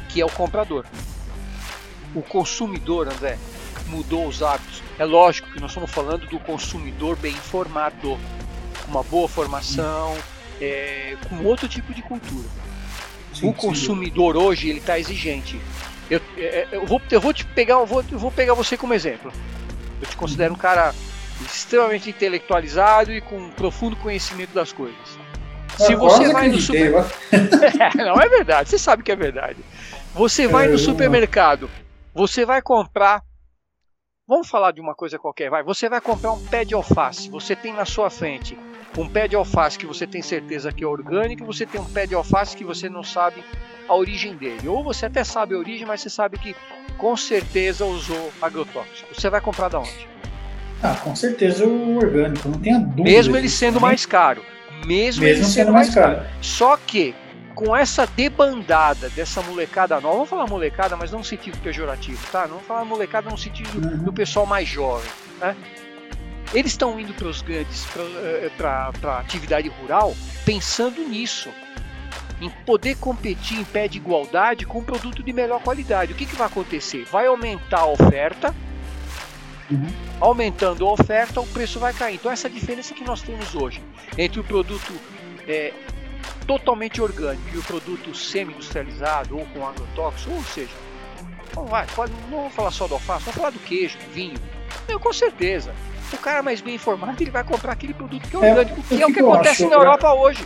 que 0.09 0.21
é 0.21 0.25
o 0.25 0.29
comprador. 0.29 0.85
O 2.15 2.21
consumidor, 2.21 3.07
André, 3.07 3.37
mudou 3.87 4.27
os 4.27 4.41
hábitos. 4.41 4.81
É 4.97 5.05
lógico 5.05 5.51
que 5.51 5.59
nós 5.59 5.71
estamos 5.71 5.91
falando 5.91 6.25
do 6.27 6.39
consumidor 6.39 7.17
bem 7.17 7.33
informado, 7.33 8.17
com 8.83 8.91
uma 8.91 9.03
boa 9.03 9.27
formação, 9.27 10.15
é, 10.61 11.15
com 11.27 11.43
outro 11.45 11.67
tipo 11.67 11.93
de 11.93 12.01
cultura. 12.01 12.47
Sim, 13.33 13.49
o 13.49 13.53
consumidor 13.53 14.35
sim. 14.35 14.41
hoje 14.41 14.69
ele 14.69 14.79
está 14.79 14.97
exigente. 14.97 15.59
Eu, 16.11 16.19
é, 16.37 16.41
é, 16.41 16.67
eu, 16.73 16.85
vou, 16.85 17.01
eu 17.09 17.21
vou 17.21 17.33
te 17.33 17.45
pegar, 17.45 17.75
eu 17.75 17.85
vou, 17.85 18.03
eu 18.11 18.19
vou 18.19 18.29
pegar 18.29 18.53
você 18.53 18.75
como 18.75 18.93
exemplo. 18.93 19.31
Eu 20.01 20.05
te 20.05 20.17
considero 20.17 20.53
um 20.53 20.57
cara 20.57 20.93
extremamente 21.39 22.09
intelectualizado 22.09 23.13
e 23.13 23.21
com 23.21 23.37
um 23.37 23.49
profundo 23.49 23.95
conhecimento 23.95 24.53
das 24.53 24.73
coisas. 24.73 25.17
Se 25.77 25.95
você 25.95 26.27
vai 26.33 26.49
no 26.49 26.59
supermercado. 26.59 27.95
não 27.95 28.21
é 28.21 28.27
verdade, 28.27 28.69
você 28.69 28.77
sabe 28.77 29.03
que 29.03 29.11
é 29.11 29.15
verdade. 29.15 29.63
Você 30.13 30.49
vai 30.49 30.67
no 30.67 30.77
supermercado, 30.77 31.69
você 32.13 32.43
vai 32.43 32.61
comprar. 32.61 33.23
Vamos 34.27 34.49
falar 34.49 34.73
de 34.73 34.81
uma 34.81 34.93
coisa 34.93 35.17
qualquer, 35.17 35.49
vai. 35.49 35.63
Você 35.63 35.87
vai 35.87 36.01
comprar 36.01 36.33
um 36.33 36.45
pé 36.45 36.65
de 36.65 36.73
alface. 36.73 37.29
Você 37.29 37.55
tem 37.55 37.73
na 37.73 37.85
sua 37.85 38.09
frente 38.09 38.57
um 38.97 39.07
pé 39.07 39.29
de 39.29 39.35
alface 39.37 39.79
que 39.79 39.85
você 39.85 40.05
tem 40.05 40.21
certeza 40.21 40.73
que 40.73 40.83
é 40.83 40.87
orgânico, 40.87 41.45
você 41.45 41.65
tem 41.65 41.79
um 41.79 41.85
pé 41.85 42.05
de 42.05 42.13
alface 42.13 42.57
que 42.57 42.65
você 42.65 42.89
não 42.89 43.01
sabe 43.01 43.41
a 43.87 43.95
origem 43.95 44.35
dele. 44.35 44.67
Ou 44.67 44.83
você 44.83 45.05
até 45.05 45.23
sabe 45.23 45.55
a 45.55 45.57
origem, 45.57 45.85
mas 45.85 46.01
você 46.01 46.09
sabe 46.09 46.37
que 46.37 46.55
com 46.97 47.15
certeza 47.17 47.85
usou 47.85 48.31
agrotóxico. 48.41 49.13
Você 49.13 49.29
vai 49.29 49.41
comprar 49.41 49.69
da 49.69 49.79
onde? 49.79 50.07
Ah, 50.83 50.95
com 50.95 51.15
certeza 51.15 51.65
o 51.65 51.97
orgânico, 51.97 52.49
não 52.49 52.59
tenha 52.59 52.79
dúvida. 52.79 53.03
Mesmo 53.03 53.37
ele 53.37 53.49
sendo 53.49 53.79
mais 53.79 54.05
caro. 54.05 54.43
Mesmo, 54.85 55.23
Mesmo 55.23 55.25
ele 55.25 55.35
sendo, 55.43 55.53
sendo 55.53 55.71
mais 55.73 55.93
caro. 55.93 56.17
caro. 56.17 56.29
Só 56.41 56.75
que 56.75 57.13
com 57.53 57.75
essa 57.75 58.07
debandada 58.07 59.09
dessa 59.09 59.41
molecada 59.41 59.99
nova, 59.99 60.15
vamos 60.15 60.29
falar 60.29 60.47
molecada, 60.47 60.95
mas 60.95 61.11
não 61.11 61.19
no 61.19 61.25
sentido 61.25 61.57
pejorativo, 61.59 62.19
tá? 62.31 62.41
Não 62.41 62.55
vamos 62.55 62.65
falar 62.65 62.85
molecada 62.85 63.29
no 63.29 63.37
sentido 63.37 63.69
uhum. 63.75 63.97
do 64.03 64.13
pessoal 64.13 64.45
mais 64.45 64.67
jovem, 64.67 65.09
né? 65.39 65.55
Eles 66.53 66.71
estão 66.71 66.99
indo 66.99 67.13
para 67.13 67.27
os 67.27 67.41
grandes, 67.41 67.85
para 68.57 68.91
a 69.03 69.19
atividade 69.19 69.69
rural, 69.69 70.15
pensando 70.43 71.01
nisso, 71.07 71.49
em 72.41 72.49
poder 72.65 72.97
competir 72.97 73.59
em 73.59 73.63
pé 73.63 73.87
de 73.87 73.99
igualdade 73.99 74.65
com 74.65 74.79
um 74.79 74.83
produto 74.83 75.21
de 75.21 75.31
melhor 75.31 75.61
qualidade. 75.61 76.11
O 76.11 76.15
que, 76.15 76.25
que 76.25 76.35
vai 76.35 76.47
acontecer? 76.47 77.05
Vai 77.05 77.27
aumentar 77.27 77.81
a 77.81 77.85
oferta, 77.85 78.53
uhum. 79.69 79.87
aumentando 80.19 80.85
a 80.87 80.91
oferta, 80.91 81.39
o 81.39 81.47
preço 81.47 81.79
vai 81.79 81.93
cair. 81.93 82.15
Então 82.15 82.31
essa 82.31 82.49
diferença 82.49 82.93
que 82.93 83.03
nós 83.03 83.21
temos 83.21 83.53
hoje 83.53 83.81
entre 84.17 84.39
o 84.39 84.43
produto 84.43 84.91
é, 85.47 85.71
totalmente 86.47 87.01
orgânico 87.01 87.43
e 87.53 87.57
o 87.59 87.63
produto 87.63 88.15
semi-industrializado 88.15 89.37
ou 89.37 89.45
com 89.47 89.65
agrotóxico, 89.65 90.33
ou 90.33 90.43
seja, 90.43 90.73
não, 91.55 91.65
vai, 91.65 91.85
pode, 91.95 92.11
não 92.29 92.41
vou 92.41 92.49
falar 92.49 92.71
só 92.71 92.87
do 92.87 92.95
alface, 92.95 93.25
vamos 93.25 93.37
falar 93.37 93.51
do 93.51 93.59
queijo, 93.59 93.97
do 93.99 94.11
vinho. 94.11 94.37
Eu, 94.87 94.99
com 94.99 95.13
certeza. 95.13 95.73
O 96.11 96.17
cara 96.17 96.43
mais 96.43 96.59
bem 96.59 96.75
informado 96.75 97.21
ele 97.23 97.31
vai 97.31 97.43
comprar 97.43 97.71
aquele 97.71 97.93
produto 97.93 98.27
que 98.27 98.35
é, 98.35 98.39
é 98.39 98.51
orgânico, 98.51 98.79
é, 98.79 98.95
que 98.95 99.01
é 99.01 99.05
o 99.05 99.13
que, 99.13 99.19
acontece 99.19 99.63
acho, 99.63 99.69
na 99.69 99.77
Europa 99.77 100.13
hoje. 100.13 100.45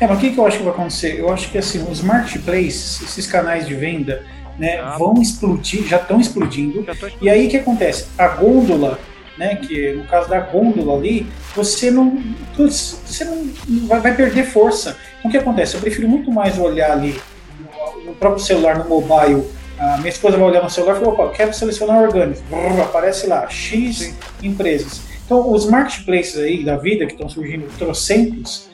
É, 0.00 0.06
mas 0.06 0.18
o 0.18 0.20
que, 0.20 0.30
que 0.30 0.38
eu 0.38 0.46
acho 0.46 0.58
que 0.58 0.64
vai 0.64 0.72
acontecer? 0.72 1.18
Eu 1.18 1.32
acho 1.32 1.50
que 1.50 1.58
assim, 1.58 1.84
os 1.90 2.02
marketplaces, 2.02 3.02
esses 3.02 3.26
canais 3.26 3.66
de 3.66 3.74
venda, 3.74 4.24
né, 4.58 4.78
ah. 4.80 4.96
vão 4.98 5.20
explodir, 5.20 5.86
já 5.86 5.96
estão 5.96 6.20
explodindo. 6.20 6.80
explodindo. 6.80 7.24
E 7.24 7.30
aí 7.30 7.46
o 7.46 7.50
que 7.50 7.56
acontece? 7.56 8.06
A 8.18 8.28
gôndola 8.28 8.98
né? 9.36 9.56
Que 9.56 9.92
no 9.92 10.04
caso 10.04 10.28
da 10.28 10.40
gôndola 10.40 10.96
ali, 10.96 11.26
você 11.54 11.90
não, 11.90 12.22
você 12.56 13.24
não 13.24 13.50
vai, 13.86 14.00
vai 14.00 14.16
perder 14.16 14.44
força. 14.44 14.96
Então 15.18 15.28
o 15.28 15.32
que 15.32 15.38
acontece? 15.38 15.74
Eu 15.74 15.80
prefiro 15.80 16.08
muito 16.08 16.30
mais 16.30 16.58
olhar 16.58 16.92
ali 16.92 17.20
no, 17.60 18.06
no 18.06 18.14
próprio 18.14 18.42
celular, 18.42 18.78
no 18.78 18.88
mobile. 18.88 19.44
A 19.78 19.98
minha 19.98 20.08
esposa 20.08 20.38
vai 20.38 20.48
olhar 20.48 20.62
no 20.62 20.70
celular 20.70 20.96
e 20.96 21.00
fala, 21.00 21.12
opa, 21.12 21.28
quero 21.34 21.52
selecionar 21.52 22.02
orgânico. 22.02 22.42
Brrr, 22.48 22.80
aparece 22.80 23.26
lá, 23.26 23.48
X 23.48 23.98
Sim. 23.98 24.14
empresas. 24.42 25.02
Então, 25.24 25.52
os 25.52 25.66
marketplaces 25.66 26.38
aí 26.38 26.64
da 26.64 26.76
vida 26.76 27.04
que 27.04 27.12
estão 27.12 27.28
surgindo, 27.28 27.66
trocentos, 27.76 28.68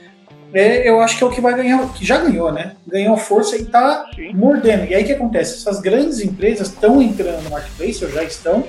é, 0.54 0.88
eu 0.88 1.00
acho 1.00 1.16
que 1.16 1.24
é 1.24 1.26
o 1.26 1.30
que 1.30 1.40
vai 1.40 1.54
ganhar, 1.54 1.92
que 1.92 2.04
já 2.04 2.18
ganhou, 2.18 2.52
né? 2.52 2.72
Ganhou 2.86 3.16
força 3.16 3.56
e 3.56 3.62
está 3.62 4.06
mordendo. 4.34 4.84
E 4.84 4.94
aí 4.94 5.02
o 5.02 5.06
que 5.06 5.12
acontece? 5.12 5.54
Essas 5.54 5.80
grandes 5.80 6.20
empresas 6.20 6.68
estão 6.68 7.00
entrando 7.00 7.42
no 7.42 7.50
marketplace, 7.50 8.04
ou 8.04 8.10
já 8.10 8.22
estão, 8.22 8.64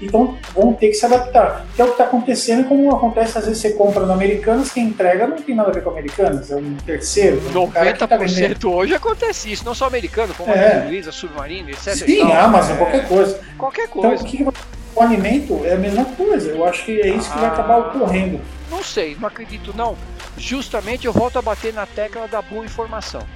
então 0.00 0.36
vão 0.54 0.72
ter 0.72 0.88
que 0.88 0.94
se 0.94 1.06
adaptar. 1.06 1.66
Que 1.74 1.80
é 1.80 1.84
o 1.84 1.88
que 1.88 1.94
está 1.94 2.04
acontecendo, 2.04 2.68
como 2.68 2.94
acontece 2.94 3.38
às 3.38 3.46
vezes 3.46 3.60
você 3.60 3.70
compra 3.72 4.04
no 4.04 4.12
Americanas, 4.12 4.70
quem 4.70 4.84
entrega 4.84 5.26
não 5.26 5.36
tem 5.36 5.54
nada 5.54 5.70
a 5.70 5.72
ver 5.72 5.82
com 5.82 5.90
Americanas, 5.90 6.50
é 6.50 6.56
um 6.56 6.76
terceiro. 6.84 7.40
90% 7.52 8.56
um 8.56 8.58
tá 8.58 8.68
hoje 8.68 8.94
acontece 8.94 9.52
isso, 9.52 9.64
não 9.64 9.74
só 9.74 9.86
americano, 9.86 10.34
como 10.34 10.50
é. 10.50 10.84
a 10.84 10.88
Luiza, 10.88 11.12
Submarino, 11.12 11.70
etc. 11.70 11.94
Sim, 11.94 12.22
Amazon, 12.32 12.76
é... 12.76 12.78
qualquer 12.78 13.08
coisa. 13.08 13.40
Qualquer 13.58 13.84
então, 13.84 14.02
coisa. 14.02 14.14
Então, 14.26 14.48
o, 14.48 14.52
que, 14.52 14.58
o 14.94 15.02
alimento 15.02 15.60
é 15.64 15.74
a 15.74 15.78
mesma 15.78 16.04
coisa, 16.04 16.50
eu 16.50 16.64
acho 16.66 16.84
que 16.84 17.00
é 17.00 17.08
isso 17.08 17.30
que 17.30 17.38
ah, 17.38 17.42
vai 17.42 17.50
acabar 17.50 17.78
ocorrendo. 17.78 18.40
Não 18.70 18.82
sei, 18.82 19.16
não 19.18 19.28
acredito 19.28 19.74
não. 19.76 19.96
Justamente 20.36 21.06
eu 21.06 21.12
volto 21.12 21.38
a 21.38 21.42
bater 21.42 21.72
na 21.72 21.86
tecla 21.86 22.26
da 22.26 22.42
boa 22.42 22.64
informação. 22.64 23.26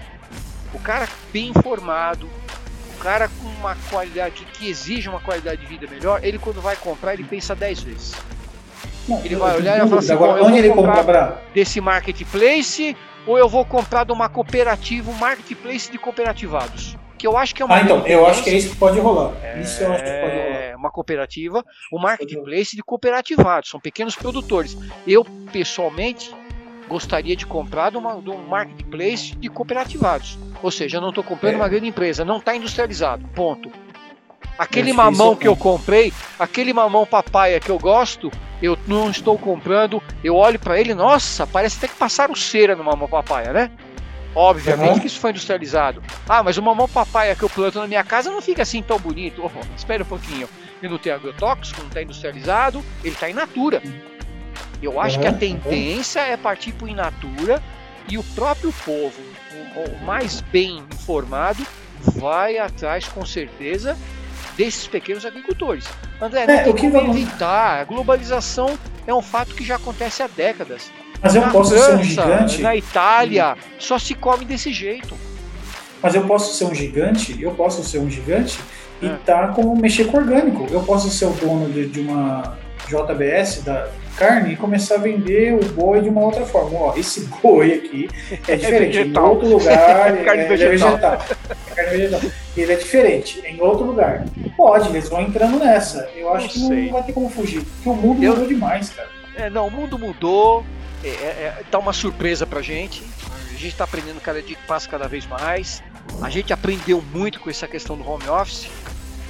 O 0.72 0.78
cara 0.78 1.08
bem 1.32 1.48
informado, 1.48 2.28
cara 3.00 3.28
com 3.28 3.48
uma 3.48 3.74
qualidade 3.88 4.44
que 4.52 4.68
exige 4.68 5.08
uma 5.08 5.20
qualidade 5.20 5.60
de 5.62 5.66
vida 5.66 5.86
melhor, 5.90 6.22
ele 6.22 6.38
quando 6.38 6.60
vai 6.60 6.76
comprar, 6.76 7.14
ele 7.14 7.24
pensa 7.24 7.54
10 7.56 7.80
vezes. 7.82 8.14
Não, 9.08 9.24
ele 9.24 9.36
vai 9.36 9.56
olhar 9.56 9.76
e 9.76 9.80
vai 9.80 9.88
falar 9.88 10.00
assim, 10.00 10.12
agora, 10.12 10.44
onde 10.44 10.58
ele 10.58 10.68
comprar 10.70 11.42
desse 11.54 11.80
marketplace 11.80 12.96
ou 13.26 13.38
eu 13.38 13.48
vou 13.48 13.64
comprar 13.64 14.04
de 14.04 14.12
uma 14.12 14.28
cooperativa, 14.28 15.10
um 15.10 15.14
marketplace 15.14 15.90
de 15.90 15.98
cooperativados. 15.98 16.96
Que 17.20 17.26
eu 17.26 17.36
acho 17.36 17.54
que 17.54 17.60
é 17.60 17.66
uma. 17.66 17.76
Ah, 17.76 17.82
então, 17.82 18.06
eu 18.06 18.26
acho 18.26 18.42
que 18.42 18.48
é 18.48 18.54
isso 18.54 18.70
que 18.70 18.76
pode 18.76 18.98
rolar. 18.98 19.34
É... 19.42 19.60
Isso 19.60 19.82
eu 19.82 19.92
acho 19.92 20.02
que 20.02 20.10
pode 20.10 20.36
rolar. 20.36 20.56
É 20.56 20.74
uma 20.74 20.90
cooperativa, 20.90 21.62
um 21.92 21.98
marketplace 21.98 22.74
de 22.74 22.82
cooperativados, 22.82 23.68
são 23.68 23.78
pequenos 23.78 24.16
produtores. 24.16 24.74
Eu, 25.06 25.22
pessoalmente, 25.52 26.34
gostaria 26.88 27.36
de 27.36 27.44
comprar 27.44 27.90
de, 27.90 27.98
uma, 27.98 28.22
de 28.22 28.30
um 28.30 28.38
marketplace 28.46 29.36
de 29.36 29.50
cooperativados. 29.50 30.38
Ou 30.62 30.70
seja, 30.70 30.96
eu 30.96 31.02
não 31.02 31.10
estou 31.10 31.22
comprando 31.22 31.52
é. 31.52 31.56
uma 31.56 31.68
grande 31.68 31.88
empresa, 31.88 32.24
não 32.24 32.38
está 32.38 32.56
industrializado. 32.56 33.28
Ponto. 33.34 33.70
Aquele 34.58 34.90
mamão 34.90 35.36
que 35.36 35.46
eu 35.46 35.54
comprei, 35.54 36.14
aquele 36.38 36.72
mamão 36.72 37.04
papaya 37.04 37.60
que 37.60 37.68
eu 37.68 37.78
gosto, 37.78 38.30
eu 38.62 38.78
não 38.86 39.10
estou 39.10 39.36
comprando. 39.36 40.02
Eu 40.24 40.36
olho 40.36 40.58
para 40.58 40.80
ele, 40.80 40.94
nossa, 40.94 41.46
parece 41.46 41.76
até 41.76 41.88
que 41.88 41.96
passaram 41.96 42.34
cera 42.34 42.74
no 42.74 42.82
mamão 42.82 43.08
papaya, 43.08 43.52
né? 43.52 43.70
Obviamente 44.34 44.92
uhum. 44.92 45.00
que 45.00 45.06
isso 45.06 45.18
foi 45.18 45.30
industrializado. 45.30 46.02
Ah, 46.28 46.42
mas 46.42 46.56
o 46.56 46.62
mamão 46.62 46.88
papaya 46.88 47.34
que 47.34 47.42
eu 47.42 47.50
planto 47.50 47.78
na 47.78 47.86
minha 47.86 48.04
casa 48.04 48.30
não 48.30 48.40
fica 48.40 48.62
assim 48.62 48.82
tão 48.82 48.98
bonito. 48.98 49.42
Oh, 49.44 49.76
espera 49.76 50.02
um 50.02 50.06
pouquinho. 50.06 50.48
Ele 50.82 50.92
não 50.92 50.98
tem 50.98 51.12
agrotóxico, 51.12 51.80
não 51.80 51.88
está 51.88 52.02
industrializado, 52.02 52.84
ele 53.02 53.14
está 53.14 53.28
in 53.28 53.34
natura. 53.34 53.82
Eu 54.82 55.00
acho 55.00 55.16
uhum, 55.16 55.22
que 55.22 55.28
a 55.28 55.32
tendência 55.32 56.20
é 56.20 56.36
partir 56.36 56.72
para 56.72 56.86
o 56.86 56.88
in 56.88 56.94
natura 56.94 57.62
e 58.08 58.16
o 58.16 58.22
próprio 58.22 58.72
povo, 58.84 59.20
o, 59.76 60.04
mais 60.04 60.40
bem 60.40 60.84
informado, 60.92 61.66
vai 62.00 62.58
atrás 62.58 63.06
com 63.08 63.24
certeza 63.26 63.96
desses 64.56 64.86
pequenos 64.86 65.24
agricultores. 65.26 65.86
André, 66.20 66.46
não 66.46 66.54
é, 66.54 66.64
tem 66.64 66.76
como 66.76 66.92
vamos... 66.92 67.16
evitar. 67.16 67.80
A 67.80 67.84
globalização 67.84 68.78
é 69.06 69.14
um 69.14 69.22
fato 69.22 69.54
que 69.54 69.64
já 69.64 69.76
acontece 69.76 70.22
há 70.22 70.26
décadas. 70.26 70.90
Mas 71.22 71.34
eu 71.34 71.42
na 71.42 71.50
posso 71.50 71.70
França, 71.70 71.86
ser 71.86 71.96
um 71.96 72.02
gigante. 72.02 72.62
Na 72.62 72.76
Itália, 72.76 73.52
hum. 73.52 73.56
só 73.78 73.98
se 73.98 74.14
come 74.14 74.44
desse 74.44 74.72
jeito. 74.72 75.14
Mas 76.02 76.14
eu 76.14 76.24
posso 76.26 76.54
ser 76.54 76.64
um 76.64 76.74
gigante, 76.74 77.40
eu 77.40 77.52
posso 77.52 77.84
ser 77.84 77.98
um 77.98 78.08
gigante 78.08 78.58
e 79.02 79.06
é. 79.06 79.18
tá 79.24 79.48
como 79.48 79.76
mexer 79.76 80.06
com 80.06 80.18
orgânico. 80.18 80.66
Eu 80.70 80.82
posso 80.82 81.10
ser 81.10 81.26
o 81.26 81.32
dono 81.32 81.70
de, 81.70 81.86
de 81.86 82.00
uma 82.00 82.58
JBS 82.88 83.62
da 83.62 83.88
carne 84.16 84.54
e 84.54 84.56
começar 84.56 84.96
a 84.96 84.98
vender 84.98 85.54
o 85.54 85.64
boi 85.72 86.00
de 86.00 86.08
uma 86.08 86.22
outra 86.22 86.44
forma. 86.44 86.78
Ó, 86.78 86.96
esse 86.96 87.26
boi 87.42 87.74
aqui 87.74 88.08
é, 88.48 88.56
diferente. 88.56 88.98
É 88.98 89.02
em 89.04 89.18
outro 89.18 89.48
lugar, 89.48 90.14
é, 90.14 90.16
carne 90.24 90.42
é, 90.42 90.48
vegetal. 90.48 90.68
é 90.68 90.70
vegetal. 90.70 91.26
É 91.70 91.74
carne 91.74 91.90
vegetal. 91.90 92.20
Ele 92.56 92.72
é 92.72 92.76
diferente. 92.76 93.42
Em 93.46 93.60
outro 93.60 93.84
lugar. 93.84 94.24
Pode, 94.56 94.88
eles 94.88 95.08
vão 95.08 95.20
entrando 95.20 95.58
nessa. 95.58 96.08
Eu 96.16 96.32
acho 96.34 96.58
não 96.58 96.68
que 96.68 96.74
não 96.82 96.92
vai 96.92 97.02
ter 97.02 97.12
como 97.12 97.28
fugir. 97.28 97.62
Porque 97.62 97.88
o 97.88 97.94
mundo 97.94 98.22
Eu... 98.22 98.32
mudou 98.32 98.46
demais, 98.46 98.90
cara. 98.90 99.08
É, 99.36 99.48
não, 99.48 99.68
o 99.68 99.70
mundo 99.70 99.98
mudou. 99.98 100.64
É, 101.02 101.08
é, 101.08 101.64
tá 101.70 101.78
uma 101.78 101.92
surpresa 101.92 102.46
pra 102.46 102.62
gente. 102.62 103.02
A 103.50 103.56
gente 103.56 103.76
tá 103.76 103.84
aprendendo 103.84 104.20
cada 104.20 104.42
dia 104.42 104.56
que 104.56 104.66
passa 104.66 104.88
cada 104.88 105.08
vez 105.08 105.26
mais. 105.26 105.82
A 106.22 106.30
gente 106.30 106.52
aprendeu 106.52 107.02
muito 107.02 107.40
com 107.40 107.50
essa 107.50 107.66
questão 107.66 107.96
do 107.96 108.08
home 108.08 108.28
office 108.28 108.68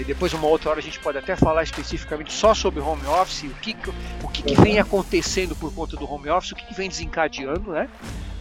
e 0.01 0.05
depois 0.05 0.33
uma 0.33 0.47
outra 0.47 0.71
hora 0.71 0.79
a 0.79 0.83
gente 0.83 0.99
pode 0.99 1.19
até 1.19 1.37
falar 1.37 1.63
especificamente 1.63 2.33
só 2.33 2.55
sobre 2.55 2.81
home 2.81 3.05
office, 3.07 3.43
o 3.45 3.55
que, 3.57 3.77
o 4.23 4.29
que, 4.29 4.43
que 4.43 4.55
vem 4.55 4.79
acontecendo 4.79 5.55
por 5.55 5.75
conta 5.75 5.95
do 5.95 6.11
home 6.11 6.31
office, 6.31 6.53
o 6.53 6.57
que, 6.57 6.65
que 6.65 6.75
vem 6.75 6.89
desencadeando, 6.89 7.73
né? 7.73 7.87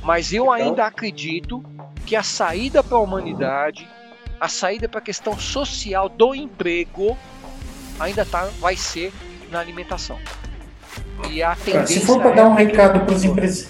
Mas 0.01 0.31
eu 0.31 0.49
ainda 0.49 0.85
acredito 0.85 1.61
que 2.05 2.15
a 2.15 2.23
saída 2.23 2.81
para 2.81 2.97
a 2.97 3.01
humanidade, 3.01 3.85
a 4.39 4.47
saída 4.47 4.87
para 4.87 4.99
a 4.99 5.03
questão 5.03 5.37
social 5.37 6.07
do 6.07 6.33
emprego, 6.33 7.17
ainda 7.99 8.25
tá, 8.25 8.45
vai 8.59 8.77
ser 8.77 9.11
na 9.51 9.59
alimentação. 9.59 10.17
E 11.29 11.43
a 11.43 11.55
tendência. 11.55 11.99
Se 11.99 12.05
for 12.05 12.21
para 12.21 12.31
dar 12.31 12.47
um 12.47 12.57
é 12.57 12.63
recado 12.63 13.05
para 13.05 13.13
os 13.13 13.23
empresários. 13.23 13.67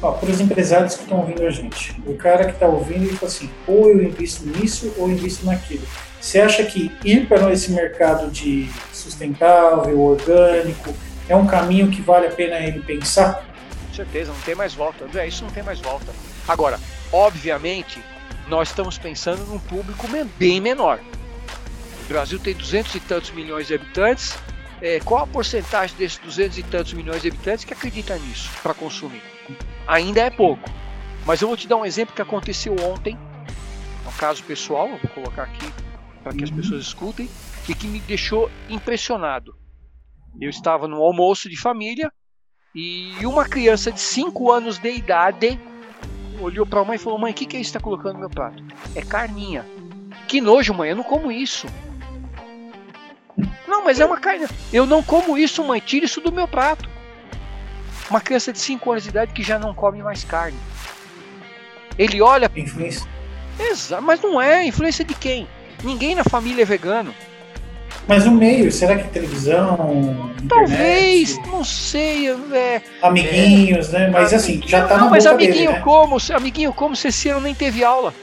para 0.00 0.30
os 0.30 0.40
empresários 0.40 0.94
que 0.94 1.02
estão 1.02 1.18
ouvindo 1.18 1.44
a 1.44 1.50
gente, 1.50 2.00
o 2.06 2.14
cara 2.14 2.44
que 2.44 2.52
está 2.52 2.66
ouvindo 2.66 3.04
ele 3.04 3.16
fala 3.16 3.30
assim, 3.30 3.50
ou 3.66 3.90
eu 3.90 4.02
invisto 4.02 4.46
nisso 4.46 4.92
ou 4.96 5.08
eu 5.08 5.14
invisto 5.14 5.46
naquilo. 5.46 5.82
Você 6.20 6.40
acha 6.40 6.64
que 6.64 6.92
ir 7.04 7.26
para 7.26 7.50
esse 7.52 7.72
mercado 7.72 8.30
de 8.30 8.70
sustentável, 8.92 9.98
orgânico, 9.98 10.94
é 11.28 11.34
um 11.34 11.46
caminho 11.46 11.90
que 11.90 12.02
vale 12.02 12.26
a 12.26 12.30
pena 12.30 12.58
ele 12.58 12.80
pensar? 12.80 13.44
Com 13.88 13.94
certeza, 13.94 14.32
não 14.32 14.40
tem 14.40 14.54
mais 14.54 14.74
volta. 14.74 15.04
André, 15.04 15.28
isso 15.28 15.44
não 15.44 15.50
tem 15.50 15.62
mais 15.62 15.80
volta. 15.80 16.12
Agora, 16.46 16.78
obviamente, 17.12 18.02
nós 18.48 18.68
estamos 18.68 18.98
pensando 18.98 19.44
num 19.46 19.58
público 19.58 20.06
bem 20.38 20.60
menor. 20.60 20.98
O 22.04 22.08
Brasil 22.08 22.38
tem 22.38 22.54
200 22.54 22.94
e 22.96 23.00
tantos 23.00 23.30
milhões 23.30 23.68
de 23.68 23.74
habitantes 23.74 24.36
é, 24.80 25.00
qual 25.00 25.24
a 25.24 25.26
porcentagem 25.26 25.96
desses 25.96 26.18
200 26.18 26.58
e 26.58 26.62
tantos 26.62 26.92
milhões 26.92 27.22
de 27.22 27.28
habitantes 27.28 27.64
que 27.64 27.72
acredita 27.72 28.16
nisso 28.18 28.50
para 28.62 28.74
consumir? 28.74 29.22
Ainda 29.86 30.20
é 30.20 30.30
pouco. 30.30 30.68
Mas 31.26 31.42
eu 31.42 31.48
vou 31.48 31.56
te 31.56 31.68
dar 31.68 31.76
um 31.76 31.84
exemplo 31.84 32.14
que 32.14 32.22
aconteceu 32.22 32.74
ontem, 32.80 33.18
um 34.06 34.12
caso 34.18 34.42
pessoal, 34.44 34.88
eu 34.88 34.98
vou 34.98 35.10
colocar 35.10 35.42
aqui 35.44 35.72
para 36.22 36.32
que 36.32 36.44
as 36.44 36.50
uhum. 36.50 36.56
pessoas 36.56 36.82
escutem, 36.82 37.28
e 37.68 37.74
que 37.74 37.86
me 37.86 38.00
deixou 38.00 38.50
impressionado. 38.68 39.54
Eu 40.40 40.50
estava 40.50 40.86
no 40.86 40.96
almoço 41.02 41.48
de 41.48 41.56
família 41.56 42.12
e 42.74 43.14
uma 43.24 43.44
criança 43.44 43.90
de 43.90 44.00
5 44.00 44.50
anos 44.52 44.78
de 44.78 44.90
idade 44.90 45.58
olhou 46.40 46.66
para 46.66 46.80
a 46.80 46.84
mãe 46.84 46.96
e 46.96 46.98
falou: 46.98 47.18
Mãe, 47.18 47.32
o 47.32 47.34
que, 47.34 47.46
que 47.46 47.56
é 47.56 47.60
isso 47.60 47.72
que 47.72 47.78
está 47.78 47.80
colocando 47.84 48.14
no 48.14 48.20
meu 48.20 48.30
prato? 48.30 48.62
É 48.94 49.02
carninha. 49.02 49.66
Que 50.28 50.40
nojo, 50.40 50.72
mãe, 50.72 50.90
eu 50.90 50.96
não 50.96 51.02
como 51.02 51.30
isso. 51.30 51.66
Mas 53.90 53.98
é 53.98 54.06
uma 54.06 54.18
carne. 54.18 54.46
Eu 54.72 54.86
não 54.86 55.02
como 55.02 55.36
isso, 55.36 55.64
mãe. 55.64 55.82
Tira 55.84 56.04
isso 56.04 56.20
do 56.20 56.30
meu 56.30 56.46
prato. 56.46 56.88
Uma 58.08 58.20
criança 58.20 58.52
de 58.52 58.60
5 58.60 58.88
anos 58.88 59.02
de 59.02 59.08
idade 59.08 59.32
que 59.32 59.42
já 59.42 59.58
não 59.58 59.74
come 59.74 60.00
mais 60.00 60.22
carne. 60.22 60.56
Ele 61.98 62.22
olha. 62.22 62.48
Influência. 62.54 63.04
Exato, 63.58 64.00
mas 64.00 64.20
não 64.20 64.40
é. 64.40 64.64
Influência 64.64 65.04
de 65.04 65.12
quem? 65.12 65.48
Ninguém 65.82 66.14
na 66.14 66.22
família 66.22 66.62
é 66.62 66.64
vegano. 66.64 67.12
Mas 68.06 68.26
o 68.26 68.30
meio, 68.30 68.70
será 68.70 68.96
que 68.96 69.08
televisão? 69.08 70.30
Talvez, 70.48 71.36
não 71.48 71.64
sei. 71.64 72.28
É, 72.52 72.80
amiguinhos, 73.02 73.92
é, 73.92 73.98
né? 73.98 74.10
Mas 74.10 74.32
assim, 74.32 74.62
já 74.64 74.86
tá 74.86 74.98
não, 74.98 75.06
na 75.06 75.10
mas 75.10 75.24
boca 75.24 75.34
amiguinho 75.34 75.70
dele, 75.70 75.78
né? 75.78 75.80
como? 75.80 76.16
Amiguinho 76.32 76.72
como 76.72 76.94
se 76.94 77.08
esse 77.08 77.28
ano 77.28 77.40
nem 77.40 77.56
teve 77.56 77.82
aula. 77.82 78.14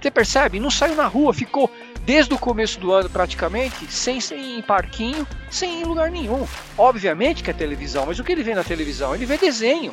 Você 0.00 0.10
percebe? 0.10 0.58
Não 0.58 0.70
saiu 0.70 0.96
na 0.96 1.06
rua, 1.06 1.32
ficou 1.32 1.70
desde 2.08 2.32
o 2.32 2.38
começo 2.38 2.80
do 2.80 2.90
ano 2.90 3.10
praticamente, 3.10 3.84
sem, 3.92 4.18
sem 4.18 4.62
parquinho, 4.62 5.26
sem 5.50 5.80
ir 5.80 5.82
em 5.82 5.84
lugar 5.84 6.10
nenhum. 6.10 6.48
Obviamente 6.78 7.42
que 7.42 7.50
é 7.50 7.52
televisão, 7.52 8.06
mas 8.06 8.18
o 8.18 8.24
que 8.24 8.32
ele 8.32 8.42
vê 8.42 8.54
na 8.54 8.64
televisão? 8.64 9.14
Ele 9.14 9.26
vê 9.26 9.36
desenho. 9.36 9.92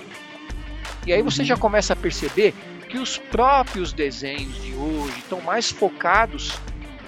E 1.05 1.11
aí 1.11 1.21
você 1.21 1.43
já 1.43 1.57
começa 1.57 1.91
a 1.91 1.95
perceber 1.95 2.53
que 2.87 2.97
os 2.97 3.17
próprios 3.17 3.91
desenhos 3.91 4.63
de 4.63 4.73
hoje 4.73 5.17
estão 5.17 5.41
mais 5.41 5.69
focados 5.69 6.53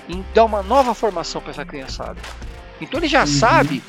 em 0.09 0.25
dar 0.33 0.43
uma 0.43 0.61
nova 0.61 0.93
formação 0.93 1.39
para 1.39 1.51
essa 1.51 1.63
criançada. 1.63 2.19
Então 2.81 2.99
ele 2.99 3.07
já 3.07 3.21
uhum. 3.21 3.27
sabe 3.27 3.83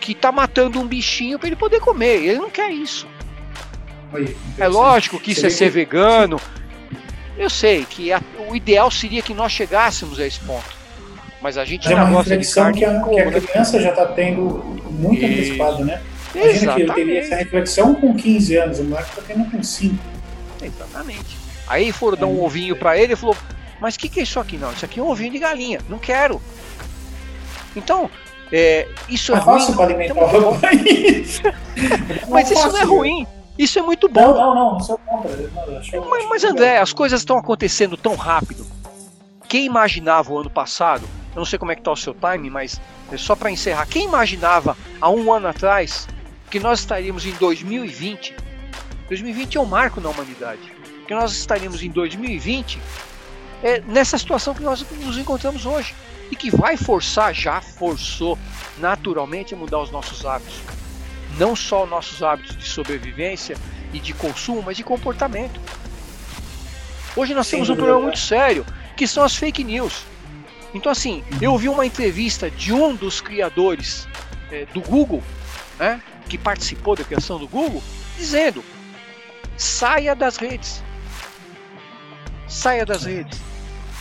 que 0.00 0.10
está 0.10 0.32
matando 0.32 0.80
um 0.80 0.88
bichinho 0.88 1.38
para 1.38 1.46
ele 1.46 1.56
poder 1.56 1.78
comer. 1.78 2.16
Ele 2.16 2.38
não 2.38 2.50
quer 2.50 2.72
isso. 2.72 3.06
Oi, 4.12 4.36
é 4.58 4.66
lógico 4.66 5.20
que 5.20 5.30
isso 5.30 5.46
é 5.46 5.50
ser 5.50 5.70
vegano, 5.70 6.40
eu 7.36 7.50
sei 7.50 7.84
que 7.84 8.12
a, 8.12 8.20
o 8.48 8.54
ideal 8.54 8.90
seria 8.90 9.22
que 9.22 9.34
nós 9.34 9.52
chegássemos 9.52 10.18
a 10.20 10.26
esse 10.26 10.40
ponto. 10.40 10.64
Mas 11.40 11.58
a 11.58 11.64
gente 11.64 11.86
é 11.86 11.90
já 11.90 12.04
gosta 12.04 12.36
de 12.36 12.54
carne. 12.54 12.78
Que 12.78 12.84
a, 12.84 13.02
que 13.02 13.20
a 13.20 13.40
criança 13.40 13.80
já 13.80 13.90
está 13.90 14.06
tendo 14.06 14.82
muito 14.90 15.22
e... 15.22 15.26
antecipado, 15.26 15.84
né? 15.84 16.00
Imagina 16.34 16.56
Exatamente. 16.56 16.74
que 16.74 17.00
ele 17.00 17.04
teria 17.06 17.20
essa 17.20 17.36
reflexão 17.36 17.94
com 17.94 18.14
15 18.14 18.56
anos, 18.56 18.78
o 18.80 18.84
moleque 18.84 19.10
está 19.10 19.22
tendo 19.22 19.50
com 19.50 19.62
5. 19.62 19.96
Exatamente. 20.62 21.36
Aí 21.66 21.92
foram 21.92 22.16
dar 22.16 22.26
um 22.26 22.42
é. 22.42 22.46
ovinho 22.46 22.76
para 22.76 22.98
ele 22.98 23.12
e 23.12 23.16
falou: 23.16 23.36
Mas 23.80 23.94
o 23.94 23.98
que, 23.98 24.08
que 24.08 24.20
é 24.20 24.22
isso 24.22 24.40
aqui? 24.40 24.56
Não, 24.56 24.72
isso 24.72 24.84
aqui 24.84 25.00
é 25.00 25.02
um 25.02 25.08
ovinho 25.08 25.30
de 25.30 25.38
galinha. 25.38 25.80
Não 25.88 25.98
quero. 25.98 26.40
Então, 27.76 28.10
é, 28.52 28.88
isso 29.08 29.32
é, 29.32 29.36
é 29.36 29.38
ruim. 29.38 29.58
Fácil 29.58 29.82
alimentar 29.82 30.14
o 30.14 30.58
Mas 32.28 32.50
isso 32.50 32.68
não 32.68 32.78
é 32.78 32.84
ruim. 32.84 33.26
Isso 33.58 33.78
é 33.78 33.82
muito 33.82 34.08
bom. 34.08 34.20
Não, 34.20 34.54
não, 34.54 34.72
não, 34.72 34.78
isso 34.78 34.92
é 35.92 36.00
mas, 36.00 36.28
mas 36.28 36.44
André, 36.44 36.78
as 36.78 36.92
coisas 36.92 37.20
estão 37.20 37.38
acontecendo 37.38 37.96
tão 37.96 38.16
rápido. 38.16 38.66
Quem 39.48 39.66
imaginava 39.66 40.32
o 40.32 40.38
ano 40.38 40.50
passado, 40.50 41.04
eu 41.34 41.36
não 41.36 41.44
sei 41.44 41.58
como 41.58 41.70
é 41.70 41.74
que 41.74 41.80
está 41.80 41.92
o 41.92 41.96
seu 41.96 42.14
time, 42.14 42.50
mas 42.50 42.80
é 43.12 43.16
só 43.16 43.36
para 43.36 43.50
encerrar, 43.50 43.86
quem 43.86 44.04
imaginava 44.04 44.76
há 45.00 45.08
um 45.08 45.32
ano 45.32 45.46
atrás 45.46 46.08
que 46.50 46.58
nós 46.58 46.80
estaríamos 46.80 47.24
em 47.26 47.32
2020? 47.32 48.34
2020 49.08 49.56
é 49.56 49.60
um 49.60 49.66
marco 49.66 50.00
na 50.00 50.08
humanidade. 50.08 50.72
Que 51.06 51.14
nós 51.14 51.32
estaríamos 51.32 51.82
em 51.82 51.90
2020 51.90 52.80
é, 53.62 53.80
nessa 53.80 54.18
situação 54.18 54.54
que 54.54 54.62
nós 54.62 54.84
nos 55.00 55.16
encontramos 55.16 55.64
hoje. 55.64 55.94
E 56.30 56.34
que 56.36 56.50
vai 56.50 56.76
forçar, 56.76 57.32
já 57.34 57.60
forçou 57.60 58.36
naturalmente 58.78 59.54
a 59.54 59.56
mudar 59.56 59.80
os 59.80 59.90
nossos 59.90 60.24
hábitos 60.24 60.73
não 61.38 61.54
só 61.54 61.86
nossos 61.86 62.22
hábitos 62.22 62.56
de 62.56 62.68
sobrevivência 62.68 63.56
e 63.92 63.98
de 63.98 64.12
consumo, 64.12 64.62
mas 64.62 64.76
de 64.76 64.84
comportamento. 64.84 65.60
Hoje 67.16 67.34
nós 67.34 67.48
temos 67.48 67.70
um 67.70 67.76
problema 67.76 68.00
muito 68.00 68.18
sério, 68.18 68.66
que 68.96 69.06
são 69.06 69.22
as 69.22 69.36
fake 69.36 69.62
news. 69.62 70.04
Então 70.74 70.90
assim, 70.90 71.22
eu 71.40 71.52
ouvi 71.52 71.68
uma 71.68 71.86
entrevista 71.86 72.50
de 72.50 72.72
um 72.72 72.94
dos 72.94 73.20
criadores 73.20 74.08
é, 74.50 74.66
do 74.66 74.80
Google, 74.80 75.22
né, 75.78 76.00
que 76.28 76.36
participou 76.36 76.96
da 76.96 77.04
criação 77.04 77.38
do 77.38 77.46
Google, 77.46 77.82
dizendo: 78.16 78.64
saia 79.56 80.14
das 80.14 80.36
redes. 80.36 80.82
Saia 82.48 82.84
das 82.84 83.04
redes. 83.04 83.40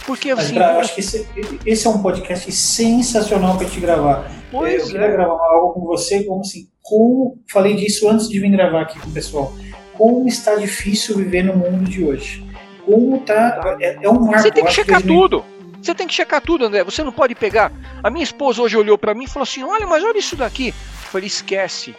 Porque 0.06 0.32
assim. 0.32 0.56
Pra, 0.56 0.74
eu 0.74 0.80
acho 0.80 0.96
que 0.96 1.02
esse, 1.02 1.28
esse, 1.66 1.88
é 1.88 1.90
um 1.90 2.02
podcast 2.02 2.52
sensacional 2.52 3.58
para 3.58 3.70
te 3.70 3.80
gravar. 3.80 4.30
Pois 4.52 4.82
eu 4.84 4.88
queria 4.88 5.08
é. 5.08 5.12
gravar 5.12 5.40
algo 5.54 5.74
com 5.74 5.82
você, 5.82 6.24
como 6.24 6.42
assim, 6.42 6.68
como 6.84 7.40
falei 7.48 7.76
disso 7.76 8.10
antes 8.10 8.28
de 8.28 8.40
vir 8.40 8.52
gravar 8.52 8.82
aqui 8.82 9.00
com 9.00 9.08
o 9.08 9.12
pessoal. 9.12 9.56
Como 9.94 10.28
está 10.28 10.56
difícil 10.56 11.18
viver 11.18 11.44
no 11.44 11.56
mundo 11.56 11.90
de 11.90 12.04
hoje. 12.04 12.46
Como 12.86 13.20
tá. 13.20 13.78
É, 13.80 13.98
é 14.04 14.10
um 14.10 14.20
marco. 14.20 14.42
Você 14.42 14.52
tem 14.52 14.66
que 14.66 14.72
checar 14.72 15.02
que 15.02 15.08
tudo. 15.08 15.46
Você 15.82 15.96
tem 15.96 16.08
que 16.08 16.14
checar 16.14 16.42
tudo, 16.42 16.66
André. 16.66 16.84
Você 16.84 17.04
não 17.04 17.12
pode 17.12 17.36
pegar. 17.36 17.72
A 18.04 18.10
minha 18.10 18.24
esposa 18.24 18.62
hoje 18.62 18.78
olhou 18.78 18.98
para 18.98 19.14
mim 19.14 19.24
e 19.24 19.28
falou 19.28 19.44
assim: 19.44 19.64
Olha, 19.64 19.88
mas 19.88 20.04
olha 20.04 20.18
isso 20.18 20.36
daqui. 20.36 20.70
Eu 20.70 21.10
falei: 21.10 21.28
Esquece. 21.28 21.96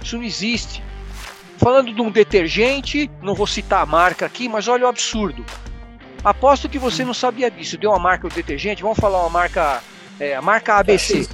Isso 0.00 0.16
não 0.16 0.24
existe. 0.24 0.82
Falando 1.58 1.92
de 1.92 2.00
um 2.00 2.10
detergente, 2.10 3.10
não 3.22 3.34
vou 3.34 3.46
citar 3.46 3.82
a 3.82 3.86
marca 3.86 4.26
aqui, 4.26 4.48
mas 4.48 4.68
olha 4.68 4.84
o 4.84 4.88
absurdo. 4.88 5.44
Aposto 6.24 6.68
que 6.68 6.78
você 6.78 7.04
não 7.04 7.14
sabia 7.14 7.50
disso. 7.50 7.76
Deu 7.76 7.90
uma 7.90 7.98
marca 7.98 8.28
do 8.28 8.34
detergente, 8.34 8.82
vamos 8.82 8.98
falar 8.98 9.20
uma 9.20 9.30
marca. 9.30 9.82
É, 10.20 10.36
a 10.36 10.42
marca 10.42 10.74
ABC. 10.74 11.26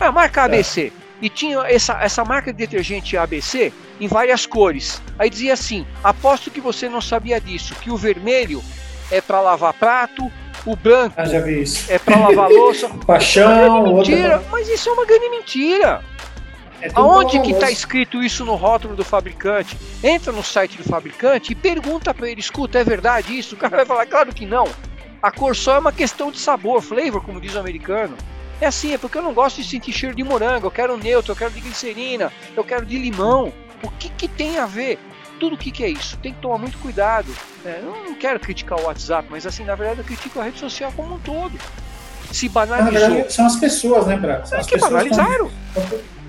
É, 0.00 0.04
a 0.04 0.12
marca 0.12 0.42
ABC. 0.42 0.92
E 1.24 1.30
tinha 1.30 1.60
essa, 1.60 1.94
essa 2.02 2.22
marca 2.22 2.52
de 2.52 2.58
detergente 2.58 3.16
ABC 3.16 3.72
em 3.98 4.06
várias 4.06 4.44
cores. 4.44 5.00
Aí 5.18 5.30
dizia 5.30 5.54
assim: 5.54 5.86
aposto 6.02 6.50
que 6.50 6.60
você 6.60 6.86
não 6.86 7.00
sabia 7.00 7.40
disso, 7.40 7.74
que 7.76 7.90
o 7.90 7.96
vermelho 7.96 8.62
é 9.10 9.22
para 9.22 9.40
lavar 9.40 9.72
prato, 9.72 10.30
o 10.66 10.76
branco 10.76 11.14
ah, 11.16 11.24
é 11.88 11.98
para 11.98 12.18
lavar 12.18 12.50
louça. 12.50 12.90
Paixão, 13.06 13.86
é 13.86 13.94
mentira, 13.94 14.34
outra... 14.34 14.50
mas 14.50 14.68
isso 14.68 14.90
é 14.90 14.92
uma 14.92 15.06
grande 15.06 15.30
mentira. 15.30 16.04
É 16.82 16.90
Aonde 16.92 17.40
que 17.40 17.52
está 17.52 17.70
escrito 17.70 18.22
isso 18.22 18.44
no 18.44 18.54
rótulo 18.54 18.94
do 18.94 19.02
fabricante? 19.02 19.78
Entra 20.02 20.30
no 20.30 20.44
site 20.44 20.76
do 20.76 20.84
fabricante 20.84 21.52
e 21.52 21.54
pergunta 21.54 22.12
para 22.12 22.28
ele: 22.28 22.40
escuta, 22.40 22.78
é 22.78 22.84
verdade 22.84 23.34
isso? 23.38 23.54
O 23.54 23.58
cara 23.58 23.78
vai 23.78 23.86
falar: 23.86 24.04
claro 24.04 24.30
que 24.34 24.44
não. 24.44 24.68
A 25.22 25.30
cor 25.30 25.56
só 25.56 25.76
é 25.76 25.78
uma 25.78 25.92
questão 25.92 26.30
de 26.30 26.38
sabor, 26.38 26.82
flavor, 26.82 27.24
como 27.24 27.40
diz 27.40 27.54
o 27.54 27.58
americano. 27.58 28.14
É 28.60 28.66
assim, 28.66 28.94
é 28.94 28.98
porque 28.98 29.18
eu 29.18 29.22
não 29.22 29.34
gosto 29.34 29.60
de 29.60 29.68
sentir 29.68 29.92
cheiro 29.92 30.14
de 30.14 30.22
morango, 30.22 30.66
eu 30.66 30.70
quero 30.70 30.96
neutro, 30.96 31.32
eu 31.32 31.36
quero 31.36 31.50
de 31.50 31.60
glicerina, 31.60 32.32
eu 32.56 32.64
quero 32.64 32.86
de 32.86 32.96
limão. 32.98 33.52
O 33.82 33.90
que, 33.90 34.08
que 34.08 34.28
tem 34.28 34.58
a 34.58 34.66
ver? 34.66 34.98
Tudo 35.38 35.56
o 35.56 35.58
que, 35.58 35.70
que 35.70 35.84
é 35.84 35.88
isso? 35.88 36.16
Tem 36.18 36.32
que 36.32 36.40
tomar 36.40 36.58
muito 36.58 36.78
cuidado. 36.78 37.26
É, 37.64 37.80
eu 37.82 38.04
não 38.06 38.14
quero 38.14 38.38
criticar 38.38 38.80
o 38.80 38.84
WhatsApp, 38.84 39.28
mas 39.30 39.46
assim, 39.46 39.64
na 39.64 39.74
verdade 39.74 40.00
eu 40.00 40.04
critico 40.04 40.40
a 40.40 40.44
rede 40.44 40.58
social 40.58 40.92
como 40.96 41.16
um 41.16 41.18
todo. 41.18 41.58
Se 42.30 42.48
banalizou. 42.48 42.92
Na 42.92 43.08
verdade, 43.08 43.32
são 43.32 43.46
as 43.46 43.56
pessoas, 43.56 44.06
né, 44.06 44.16
Braco? 44.16 44.48
São 44.48 44.58
é 44.58 44.60
as 44.60 44.66
que 44.66 44.78
banalizaram. 44.78 45.50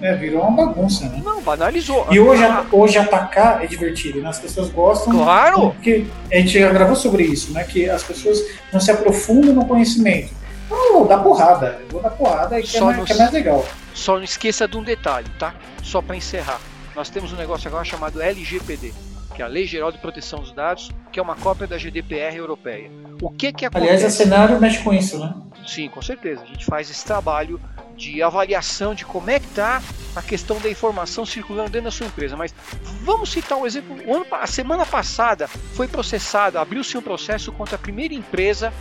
É, 0.01 0.13
virou 0.13 0.41
uma 0.41 0.65
bagunça, 0.65 1.07
né? 1.07 1.21
Não, 1.23 1.41
banalizou. 1.41 2.05
E 2.11 2.19
hoje, 2.19 2.43
hoje 2.71 2.97
atacar 2.97 3.63
é 3.63 3.67
divertido, 3.67 4.21
né? 4.21 4.29
As 4.29 4.39
pessoas 4.39 4.69
gostam. 4.69 5.13
Claro! 5.13 5.71
Porque 5.71 6.05
a 6.31 6.35
gente 6.35 6.59
já 6.59 6.69
gravou 6.71 6.95
sobre 6.95 7.23
isso, 7.23 7.53
né? 7.53 7.63
Que 7.63 7.89
as 7.89 8.03
pessoas 8.03 8.39
não 8.73 8.79
se 8.79 8.91
aprofundam 8.91 9.53
no 9.53 9.65
conhecimento. 9.65 10.29
Então, 10.65 11.05
dá 11.05 11.17
porrada. 11.17 11.79
Eu 11.81 11.89
vou 11.89 12.01
dar 12.01 12.09
porrada 12.11 12.59
e 12.59 12.63
que, 12.63 12.77
é 12.77 12.81
mais, 12.81 13.03
que 13.03 13.13
é 13.13 13.17
mais 13.17 13.31
legal. 13.31 13.65
Só 13.93 14.15
não 14.15 14.23
esqueça 14.23 14.67
de 14.67 14.77
um 14.77 14.83
detalhe, 14.83 15.29
tá? 15.37 15.53
Só 15.83 16.01
para 16.01 16.15
encerrar. 16.15 16.59
Nós 16.95 17.09
temos 17.09 17.33
um 17.33 17.35
negócio 17.35 17.67
agora 17.67 17.83
chamado 17.83 18.21
LGPD, 18.21 18.93
que 19.35 19.41
é 19.41 19.45
a 19.45 19.47
Lei 19.47 19.65
Geral 19.65 19.91
de 19.91 19.97
Proteção 19.97 20.39
dos 20.39 20.53
Dados, 20.53 20.89
que 21.11 21.19
é 21.19 21.21
uma 21.21 21.35
cópia 21.35 21.67
da 21.67 21.77
GDPR 21.77 22.35
europeia. 22.37 22.89
O 23.21 23.29
que 23.29 23.51
que 23.51 23.65
acontece? 23.65 23.91
Aliás, 23.91 24.05
a 24.05 24.09
cenário 24.09 24.59
mexe 24.59 24.81
com 24.81 24.93
isso, 24.93 25.19
né? 25.19 25.33
Sim, 25.67 25.89
com 25.89 26.01
certeza. 26.01 26.43
A 26.43 26.45
gente 26.45 26.65
faz 26.65 26.89
esse 26.89 27.03
trabalho 27.03 27.59
de 27.95 28.21
avaliação 28.21 28.93
de 28.93 29.05
como 29.05 29.29
é 29.29 29.39
que 29.39 29.45
está 29.47 29.81
a 30.15 30.21
questão 30.21 30.59
da 30.59 30.69
informação 30.69 31.25
circulando 31.25 31.69
dentro 31.69 31.85
da 31.85 31.91
sua 31.91 32.07
empresa. 32.07 32.35
Mas 32.37 32.53
vamos 33.01 33.31
citar 33.31 33.57
um 33.57 33.65
exemplo. 33.65 33.95
Ano, 34.13 34.25
a 34.31 34.47
semana 34.47 34.85
passada 34.85 35.47
foi 35.47 35.87
processado, 35.87 36.57
abriu-se 36.57 36.97
um 36.97 37.01
processo 37.01 37.51
contra 37.51 37.75
a 37.75 37.79
primeira 37.79 38.13
empresa. 38.13 38.73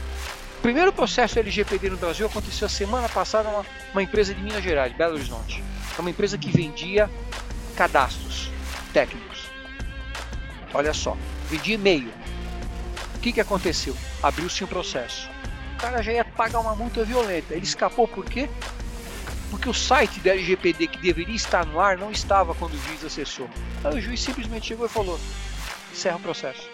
O 0.64 0.66
primeiro 0.66 0.94
processo 0.94 1.38
LGPD 1.38 1.90
no 1.90 1.98
Brasil 1.98 2.24
aconteceu 2.24 2.66
semana 2.70 3.06
passada 3.06 3.50
uma, 3.50 3.66
uma 3.92 4.02
empresa 4.02 4.32
de 4.34 4.40
Minas 4.40 4.64
Gerais, 4.64 4.96
Belo 4.96 5.12
Horizonte. 5.12 5.62
É 5.94 6.00
uma 6.00 6.08
empresa 6.08 6.38
que 6.38 6.50
vendia 6.50 7.10
cadastros 7.76 8.50
técnicos. 8.90 9.46
Olha 10.72 10.94
só, 10.94 11.18
vendia 11.50 11.74
e-mail. 11.74 12.10
O 13.14 13.18
que, 13.18 13.30
que 13.30 13.42
aconteceu? 13.42 13.94
Abriu-se 14.22 14.64
um 14.64 14.66
processo. 14.66 15.28
O 15.74 15.76
cara 15.76 16.02
já 16.02 16.12
ia 16.12 16.24
pagar 16.24 16.60
uma 16.60 16.74
multa 16.74 17.04
violenta. 17.04 17.52
Ele 17.52 17.64
escapou 17.64 18.08
por 18.08 18.24
quê? 18.24 18.48
Porque 19.50 19.68
o 19.68 19.74
site 19.74 20.18
da 20.20 20.30
LGPD 20.30 20.86
que 20.86 20.98
deveria 20.98 21.36
estar 21.36 21.66
no 21.66 21.78
ar 21.78 21.98
não 21.98 22.10
estava 22.10 22.54
quando 22.54 22.72
o 22.72 22.78
juiz 22.78 23.04
acessou. 23.04 23.50
Aí 23.84 23.98
o 23.98 24.00
juiz 24.00 24.22
simplesmente 24.22 24.68
chegou 24.68 24.86
e 24.86 24.88
falou: 24.88 25.20
encerra 25.92 26.16
o 26.16 26.20
processo. 26.20 26.70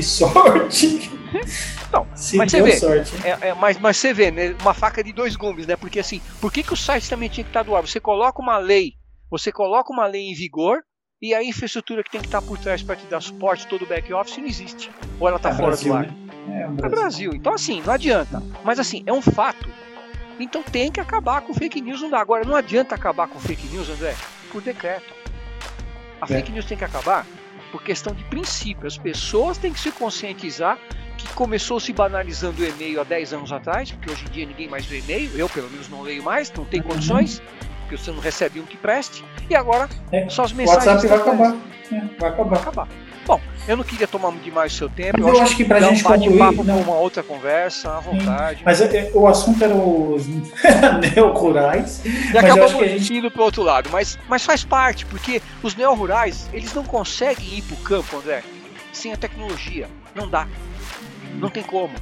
Que 0.00 0.04
sorte! 0.04 1.10
Não, 1.92 2.06
Se 2.16 2.38
mas 2.38 2.50
você 2.50 2.62
vê, 2.62 2.78
sorte. 2.78 3.12
É, 3.22 3.48
é, 3.48 3.54
mas, 3.54 3.78
mas 3.78 3.98
você 3.98 4.14
vê, 4.14 4.30
né, 4.30 4.56
uma 4.62 4.72
faca 4.72 5.04
de 5.04 5.12
dois 5.12 5.36
gumes, 5.36 5.66
né? 5.66 5.76
Porque 5.76 6.00
assim, 6.00 6.22
por 6.40 6.50
que, 6.50 6.62
que 6.62 6.72
o 6.72 6.76
site 6.76 7.10
também 7.10 7.28
tinha 7.28 7.44
que 7.44 7.50
estar 7.50 7.62
do 7.62 7.76
ar? 7.76 7.82
Você 7.82 8.00
coloca 8.00 8.40
uma 8.40 8.56
lei, 8.56 8.94
você 9.30 9.52
coloca 9.52 9.92
uma 9.92 10.06
lei 10.06 10.30
em 10.30 10.34
vigor 10.34 10.78
e 11.20 11.34
a 11.34 11.44
infraestrutura 11.44 12.02
que 12.02 12.10
tem 12.10 12.20
que 12.20 12.28
estar 12.28 12.40
por 12.40 12.56
trás 12.56 12.82
para 12.82 12.96
te 12.96 13.04
dar 13.06 13.20
suporte, 13.20 13.66
todo 13.66 13.82
o 13.82 13.86
back-office, 13.86 14.38
não 14.38 14.46
existe. 14.46 14.90
Ou 15.18 15.28
ela 15.28 15.36
está 15.36 15.50
é 15.50 15.54
fora 15.54 15.66
Brasil, 15.66 15.92
do 15.92 15.98
ar. 15.98 16.06
Né? 16.06 16.14
É, 16.48 16.66
Brasil. 16.66 16.84
é 16.84 16.88
Brasil. 16.88 17.30
Então, 17.34 17.52
assim, 17.52 17.82
não 17.82 17.92
adianta. 17.92 18.42
Mas, 18.64 18.78
assim, 18.78 19.02
é 19.04 19.12
um 19.12 19.20
fato. 19.20 19.68
Então 20.38 20.62
tem 20.62 20.90
que 20.90 21.00
acabar 21.00 21.42
com 21.42 21.52
fake 21.52 21.82
news, 21.82 22.00
não 22.00 22.08
dá. 22.08 22.20
Agora, 22.20 22.46
não 22.46 22.56
adianta 22.56 22.94
acabar 22.94 23.28
com 23.28 23.38
fake 23.38 23.66
news, 23.66 23.90
André, 23.90 24.16
por 24.50 24.62
decreto. 24.62 25.12
A 26.18 26.24
é. 26.24 26.28
fake 26.28 26.52
news 26.52 26.64
tem 26.64 26.78
que 26.78 26.84
acabar 26.84 27.26
por 27.70 27.82
questão 27.82 28.14
de 28.14 28.24
princípio. 28.24 28.86
As 28.86 28.98
pessoas 28.98 29.58
têm 29.58 29.72
que 29.72 29.80
se 29.80 29.90
conscientizar 29.92 30.78
que 31.16 31.28
começou 31.34 31.78
se 31.78 31.92
banalizando 31.92 32.62
o 32.62 32.64
e-mail 32.64 33.00
há 33.00 33.04
10 33.04 33.34
anos 33.34 33.52
atrás, 33.52 33.90
porque 33.90 34.10
hoje 34.10 34.24
em 34.26 34.30
dia 34.30 34.46
ninguém 34.46 34.68
mais 34.68 34.88
lê 34.90 35.00
e-mail, 35.00 35.30
eu 35.36 35.48
pelo 35.48 35.68
menos 35.70 35.88
não 35.88 36.00
leio 36.00 36.22
mais, 36.22 36.50
não 36.52 36.64
tem 36.64 36.80
uhum. 36.80 36.88
condições 36.88 37.42
porque 37.90 37.96
você 37.96 38.12
não 38.12 38.20
recebe 38.20 38.60
um 38.60 38.64
que 38.64 38.76
preste, 38.76 39.24
e 39.48 39.54
agora 39.54 39.88
é, 40.12 40.28
só 40.28 40.44
as 40.44 40.52
mensagens. 40.52 41.02
O 41.02 41.08
WhatsApp 41.08 41.08
vai 41.08 41.18
acabar. 41.18 41.56
É, 41.90 42.20
vai 42.20 42.30
acabar. 42.30 42.48
Vai 42.50 42.58
acabar. 42.60 42.88
Bom, 43.26 43.40
eu 43.68 43.76
não 43.76 43.84
queria 43.84 44.08
tomar 44.08 44.32
demais 44.32 44.72
o 44.72 44.76
seu 44.76 44.88
tempo. 44.88 45.18
Mas 45.20 45.28
eu, 45.28 45.34
eu 45.34 45.42
acho 45.42 45.56
que, 45.56 45.62
que 45.62 45.68
pra 45.68 45.80
gente 45.80 46.00
um 46.00 46.08
concluir. 46.08 46.64
Não. 46.64 46.80
uma 46.80 46.96
outra 46.96 47.22
conversa, 47.22 47.96
à 47.96 48.00
vontade. 48.00 48.62
Mas 48.64 48.80
é, 48.80 48.96
é, 48.96 49.10
o 49.14 49.26
assunto 49.26 49.62
era 49.62 49.74
os 49.74 50.26
neo-rurais. 51.14 52.02
E 52.04 52.36
acabamos 52.36 52.74
que 52.74 52.88
gente... 52.88 53.14
indo 53.14 53.30
pro 53.30 53.42
outro 53.42 53.62
lado. 53.62 53.90
Mas, 53.90 54.18
mas 54.28 54.44
faz 54.44 54.64
parte, 54.64 55.06
porque 55.06 55.40
os 55.62 55.74
neo-rurais, 55.74 56.48
eles 56.52 56.72
não 56.74 56.84
conseguem 56.84 57.58
ir 57.58 57.62
pro 57.62 57.76
campo, 57.76 58.16
André, 58.16 58.42
sem 58.92 59.12
a 59.12 59.16
tecnologia. 59.16 59.88
Não 60.14 60.28
dá. 60.28 60.48
Não 61.34 61.48
tem 61.48 61.62
como. 61.62 61.94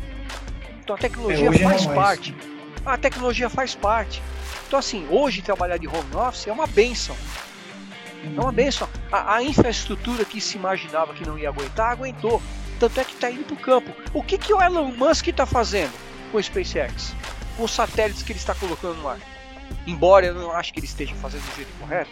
Então 0.83 0.96
a 0.96 0.98
tecnologia 0.98 1.50
é, 1.50 1.59
faz 1.59 1.87
parte. 1.87 2.35
A 2.87 2.96
tecnologia 2.96 3.50
faz 3.50 3.74
parte. 3.74 4.22
Então, 4.66 4.78
assim, 4.78 5.07
hoje 5.11 5.42
trabalhar 5.42 5.76
de 5.76 5.87
home 5.87 6.14
office 6.14 6.46
é 6.46 6.52
uma 6.52 6.66
benção. 6.66 7.16
É 8.24 8.40
uma 8.40 8.52
benção. 8.52 8.88
A, 9.12 9.37
a 9.37 9.42
infraestrutura 9.42 10.24
que 10.24 10.40
se 10.40 10.57
imaginava 10.57 11.14
que 11.14 11.26
não 11.26 11.38
ia 11.38 11.48
aguentar, 11.48 11.92
aguentou. 11.92 12.42
Tanto 12.78 13.00
é 13.00 13.04
que 13.04 13.14
está 13.14 13.31
indo 13.31 13.44
para 13.44 13.54
o 13.54 13.59
campo. 13.59 13.92
O 14.12 14.22
que, 14.22 14.38
que 14.38 14.52
o 14.52 14.62
Elon 14.62 14.92
Musk 14.92 15.28
está 15.28 15.44
fazendo 15.44 15.92
com 16.31 16.38
o 16.38 16.42
SpaceX? 16.42 17.14
Com 17.57 17.64
os 17.64 17.72
satélites 17.72 18.22
que 18.22 18.33
ele 18.33 18.38
está 18.38 18.54
colocando 18.54 18.96
no 18.96 19.09
ar? 19.09 19.18
Embora 19.87 20.26
eu 20.26 20.35
não 20.35 20.52
acho 20.52 20.72
que 20.72 20.81
ele 20.81 20.87
esteja 20.87 21.14
fazendo 21.16 21.42
do 21.42 21.57
jeito 21.57 21.72
correto. 21.81 22.11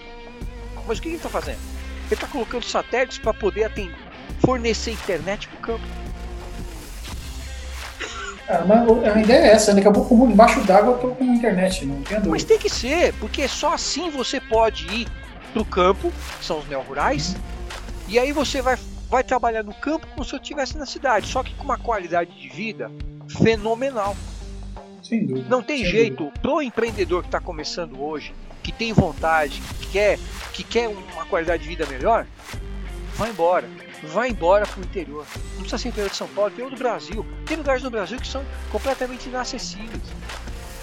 Mas 0.86 0.98
o 0.98 1.02
que, 1.02 1.08
que 1.08 1.14
ele 1.14 1.16
está 1.16 1.28
fazendo? 1.28 1.58
Ele 2.06 2.14
está 2.14 2.26
colocando 2.26 2.64
satélites 2.64 3.18
para 3.18 3.34
poder 3.34 3.64
atender, 3.64 3.96
fornecer 4.40 4.92
internet 4.92 5.48
para 5.48 5.58
o 5.58 5.60
campo. 5.60 5.84
Ah, 8.48 8.62
a 9.12 9.20
ideia 9.20 9.38
é 9.38 9.52
essa, 9.52 9.72
né? 9.72 9.76
Daqui 9.80 9.88
a 9.88 9.92
pouco 9.92 10.14
embaixo 10.26 10.60
d'água 10.60 10.92
eu 10.92 10.98
tô 10.98 11.08
com 11.08 11.24
internet, 11.24 11.84
não 11.84 11.96
entendo. 11.96 12.30
Mas 12.30 12.44
tem 12.44 12.58
que 12.58 12.68
ser, 12.68 13.12
porque 13.14 13.48
só 13.48 13.74
assim 13.74 14.08
você 14.08 14.40
pode 14.40 14.86
ir 14.86 15.08
pro 15.56 15.64
campo, 15.64 16.12
que 16.38 16.44
são 16.44 16.58
os 16.58 16.68
neo-rurais, 16.68 17.34
e 18.08 18.18
aí 18.18 18.30
você 18.30 18.60
vai, 18.60 18.76
vai 19.08 19.24
trabalhar 19.24 19.62
no 19.62 19.72
campo 19.72 20.06
como 20.08 20.22
se 20.22 20.34
eu 20.34 20.38
estivesse 20.38 20.76
na 20.76 20.84
cidade, 20.84 21.26
só 21.28 21.42
que 21.42 21.54
com 21.54 21.64
uma 21.64 21.78
qualidade 21.78 22.38
de 22.38 22.48
vida 22.50 22.90
fenomenal. 23.42 24.14
Sem 25.02 25.24
dúvida. 25.24 25.48
Não 25.48 25.62
tem 25.62 25.82
jeito, 25.82 26.24
dúvida. 26.24 26.40
pro 26.40 26.60
empreendedor 26.60 27.22
que 27.22 27.28
está 27.28 27.40
começando 27.40 28.02
hoje, 28.02 28.34
que 28.62 28.70
tem 28.70 28.92
vontade, 28.92 29.62
que 29.80 29.86
quer, 29.86 30.18
que 30.52 30.62
quer 30.62 30.88
uma 30.88 31.24
qualidade 31.24 31.62
de 31.62 31.68
vida 31.70 31.86
melhor, 31.86 32.26
vai 33.14 33.30
embora 33.30 33.66
vai 34.02 34.28
embora 34.28 34.66
para 34.66 34.78
o 34.78 34.84
interior. 34.84 35.26
Não 35.54 35.60
precisa 35.60 35.78
ser 35.78 35.88
interior 35.88 36.10
de 36.10 36.16
São 36.16 36.28
Paulo, 36.28 36.50
interior 36.50 36.70
do 36.70 36.76
Brasil. 36.76 37.26
Tem 37.46 37.56
lugares 37.56 37.82
no 37.82 37.90
Brasil 37.90 38.18
que 38.18 38.28
são 38.28 38.44
completamente 38.70 39.28
inacessíveis. 39.28 40.02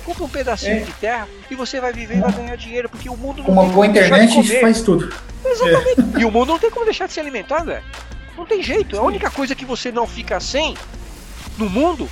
Compra 0.06 0.24
um 0.24 0.30
pedacinho 0.30 0.78
é. 0.78 0.80
de 0.80 0.92
terra 0.94 1.28
e 1.50 1.56
você 1.56 1.80
vai 1.80 1.94
viver 1.94 2.18
e 2.18 2.22
vai 2.22 2.32
ganhar 2.32 2.56
dinheiro, 2.58 2.90
porque 2.90 3.10
o 3.10 3.16
mundo 3.16 3.38
não 3.38 3.46
Com 3.46 3.52
uma 3.54 3.66
boa 3.66 3.88
internet 3.88 4.60
faz 4.60 4.82
tudo. 4.82 5.14
Exatamente. 5.46 6.18
É. 6.18 6.22
E 6.22 6.26
o 6.26 6.32
mundo 6.32 6.50
não 6.50 6.60
tem 6.60 6.70
como 6.70 6.86
deixar 6.86 7.08
de 7.08 7.14
se 7.14 7.20
alimentar, 7.20 7.64
velho. 7.64 7.84
Não 8.38 8.46
tem 8.46 8.62
jeito. 8.62 8.98
A 8.98 9.02
única 9.02 9.30
coisa 9.30 9.56
que 9.56 9.66
você 9.66 9.92
não 9.92 10.08
fica 10.08 10.40
sem 10.40 10.76
no 11.58 11.70
mundo, 11.70 12.10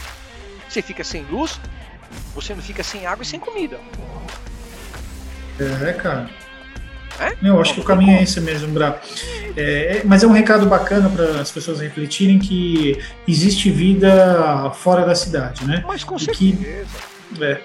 você 0.69 0.81
fica 0.81 1.03
sem 1.03 1.23
luz, 1.23 1.59
você 2.33 2.53
não 2.53 2.61
fica 2.61 2.83
sem 2.83 3.05
água 3.05 3.23
e 3.23 3.25
sem 3.25 3.39
comida. 3.39 3.79
É, 5.59 5.93
cara. 5.93 6.29
É? 7.19 7.35
Eu 7.43 7.59
acho 7.59 7.73
que 7.73 7.81
o 7.81 7.83
caminho 7.83 8.17
é 8.17 8.23
esse 8.23 8.39
mesmo, 8.39 8.69
Bra. 8.69 8.99
É, 9.55 9.97
é, 9.97 10.01
mas 10.05 10.23
é 10.23 10.27
um 10.27 10.31
recado 10.31 10.65
bacana 10.65 11.09
para 11.09 11.41
as 11.41 11.51
pessoas 11.51 11.79
refletirem 11.79 12.39
que 12.39 12.99
existe 13.27 13.69
vida 13.69 14.71
fora 14.75 15.05
da 15.05 15.13
cidade, 15.13 15.65
né? 15.65 15.83
Mas 15.85 16.03
com 16.03 16.17
certeza. 16.17 16.57
Que, 17.35 17.43
é. 17.43 17.61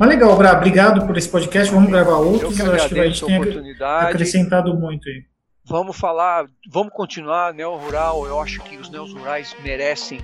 Mas 0.00 0.08
legal, 0.08 0.34
Bra, 0.34 0.54
obrigado 0.54 1.06
por 1.06 1.14
esse 1.18 1.28
podcast. 1.28 1.70
Vamos 1.70 1.90
gravar 1.90 2.16
outros. 2.16 2.58
Eu, 2.58 2.68
eu 2.68 2.72
acho 2.72 2.88
que 2.88 2.98
a 2.98 3.06
gente 3.06 3.22
tem 3.22 3.76
acrescentado 3.82 4.74
muito 4.74 5.06
aí. 5.06 5.24
Vamos 5.62 5.94
falar, 5.94 6.46
vamos 6.70 6.90
continuar 6.94 7.52
neo 7.52 7.76
rural. 7.76 8.26
Eu 8.26 8.40
acho 8.40 8.62
que 8.62 8.78
os 8.78 8.88
neos 8.88 9.12
rurais 9.12 9.54
merecem 9.62 10.18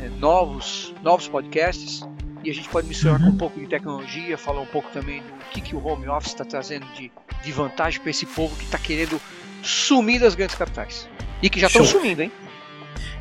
é, 0.00 0.08
novos, 0.20 0.94
novos 1.02 1.26
podcasts 1.26 2.06
e 2.44 2.50
a 2.50 2.54
gente 2.54 2.68
pode 2.68 2.86
misturar 2.86 3.18
uhum. 3.18 3.26
com 3.26 3.32
um 3.32 3.36
pouco 3.36 3.58
de 3.58 3.66
tecnologia, 3.66 4.38
falar 4.38 4.60
um 4.60 4.66
pouco 4.66 4.88
também 4.92 5.20
do 5.20 5.50
que, 5.50 5.60
que 5.62 5.74
o 5.74 5.84
home 5.84 6.06
office 6.06 6.30
está 6.30 6.44
trazendo 6.44 6.86
de, 6.94 7.10
de 7.42 7.50
vantagem 7.50 8.00
para 8.00 8.10
esse 8.10 8.24
povo 8.24 8.54
que 8.54 8.66
está 8.66 8.78
querendo 8.78 9.20
sumir 9.64 10.20
das 10.20 10.36
grandes 10.36 10.54
capitais. 10.54 11.08
E 11.42 11.50
que 11.50 11.58
já 11.58 11.66
estão 11.66 11.84
sumindo, 11.84 12.22
hein? 12.22 12.30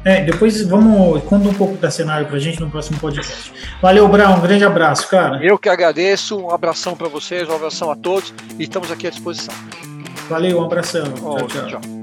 É, 0.04 0.24
depois 0.24 0.62
vamos 0.64 1.24
conta 1.24 1.50
um 1.50 1.54
pouco 1.54 1.76
da 1.78 1.92
cenário 1.92 2.28
pra 2.28 2.40
gente 2.40 2.60
no 2.60 2.70
próximo 2.70 3.00
podcast. 3.00 3.52
Valeu, 3.82 4.08
Brown, 4.08 4.38
um 4.38 4.42
grande 4.42 4.64
abraço, 4.64 5.10
cara. 5.10 5.44
Eu 5.44 5.58
que 5.58 5.70
agradeço, 5.70 6.38
um 6.40 6.52
abração 6.52 6.96
para 6.96 7.08
vocês, 7.08 7.48
um 7.50 7.56
abração 7.56 7.92
a 7.92 7.96
todos 7.96 8.34
e 8.58 8.64
estamos 8.64 8.92
aqui 8.92 9.08
à 9.08 9.10
disposição. 9.10 9.54
Valeu, 10.30 10.60
um 10.60 10.66
abração. 10.66 11.06
Oh, 11.22 11.36
tchau, 11.36 11.48
tchau. 11.48 11.82
tchau. 11.82 11.97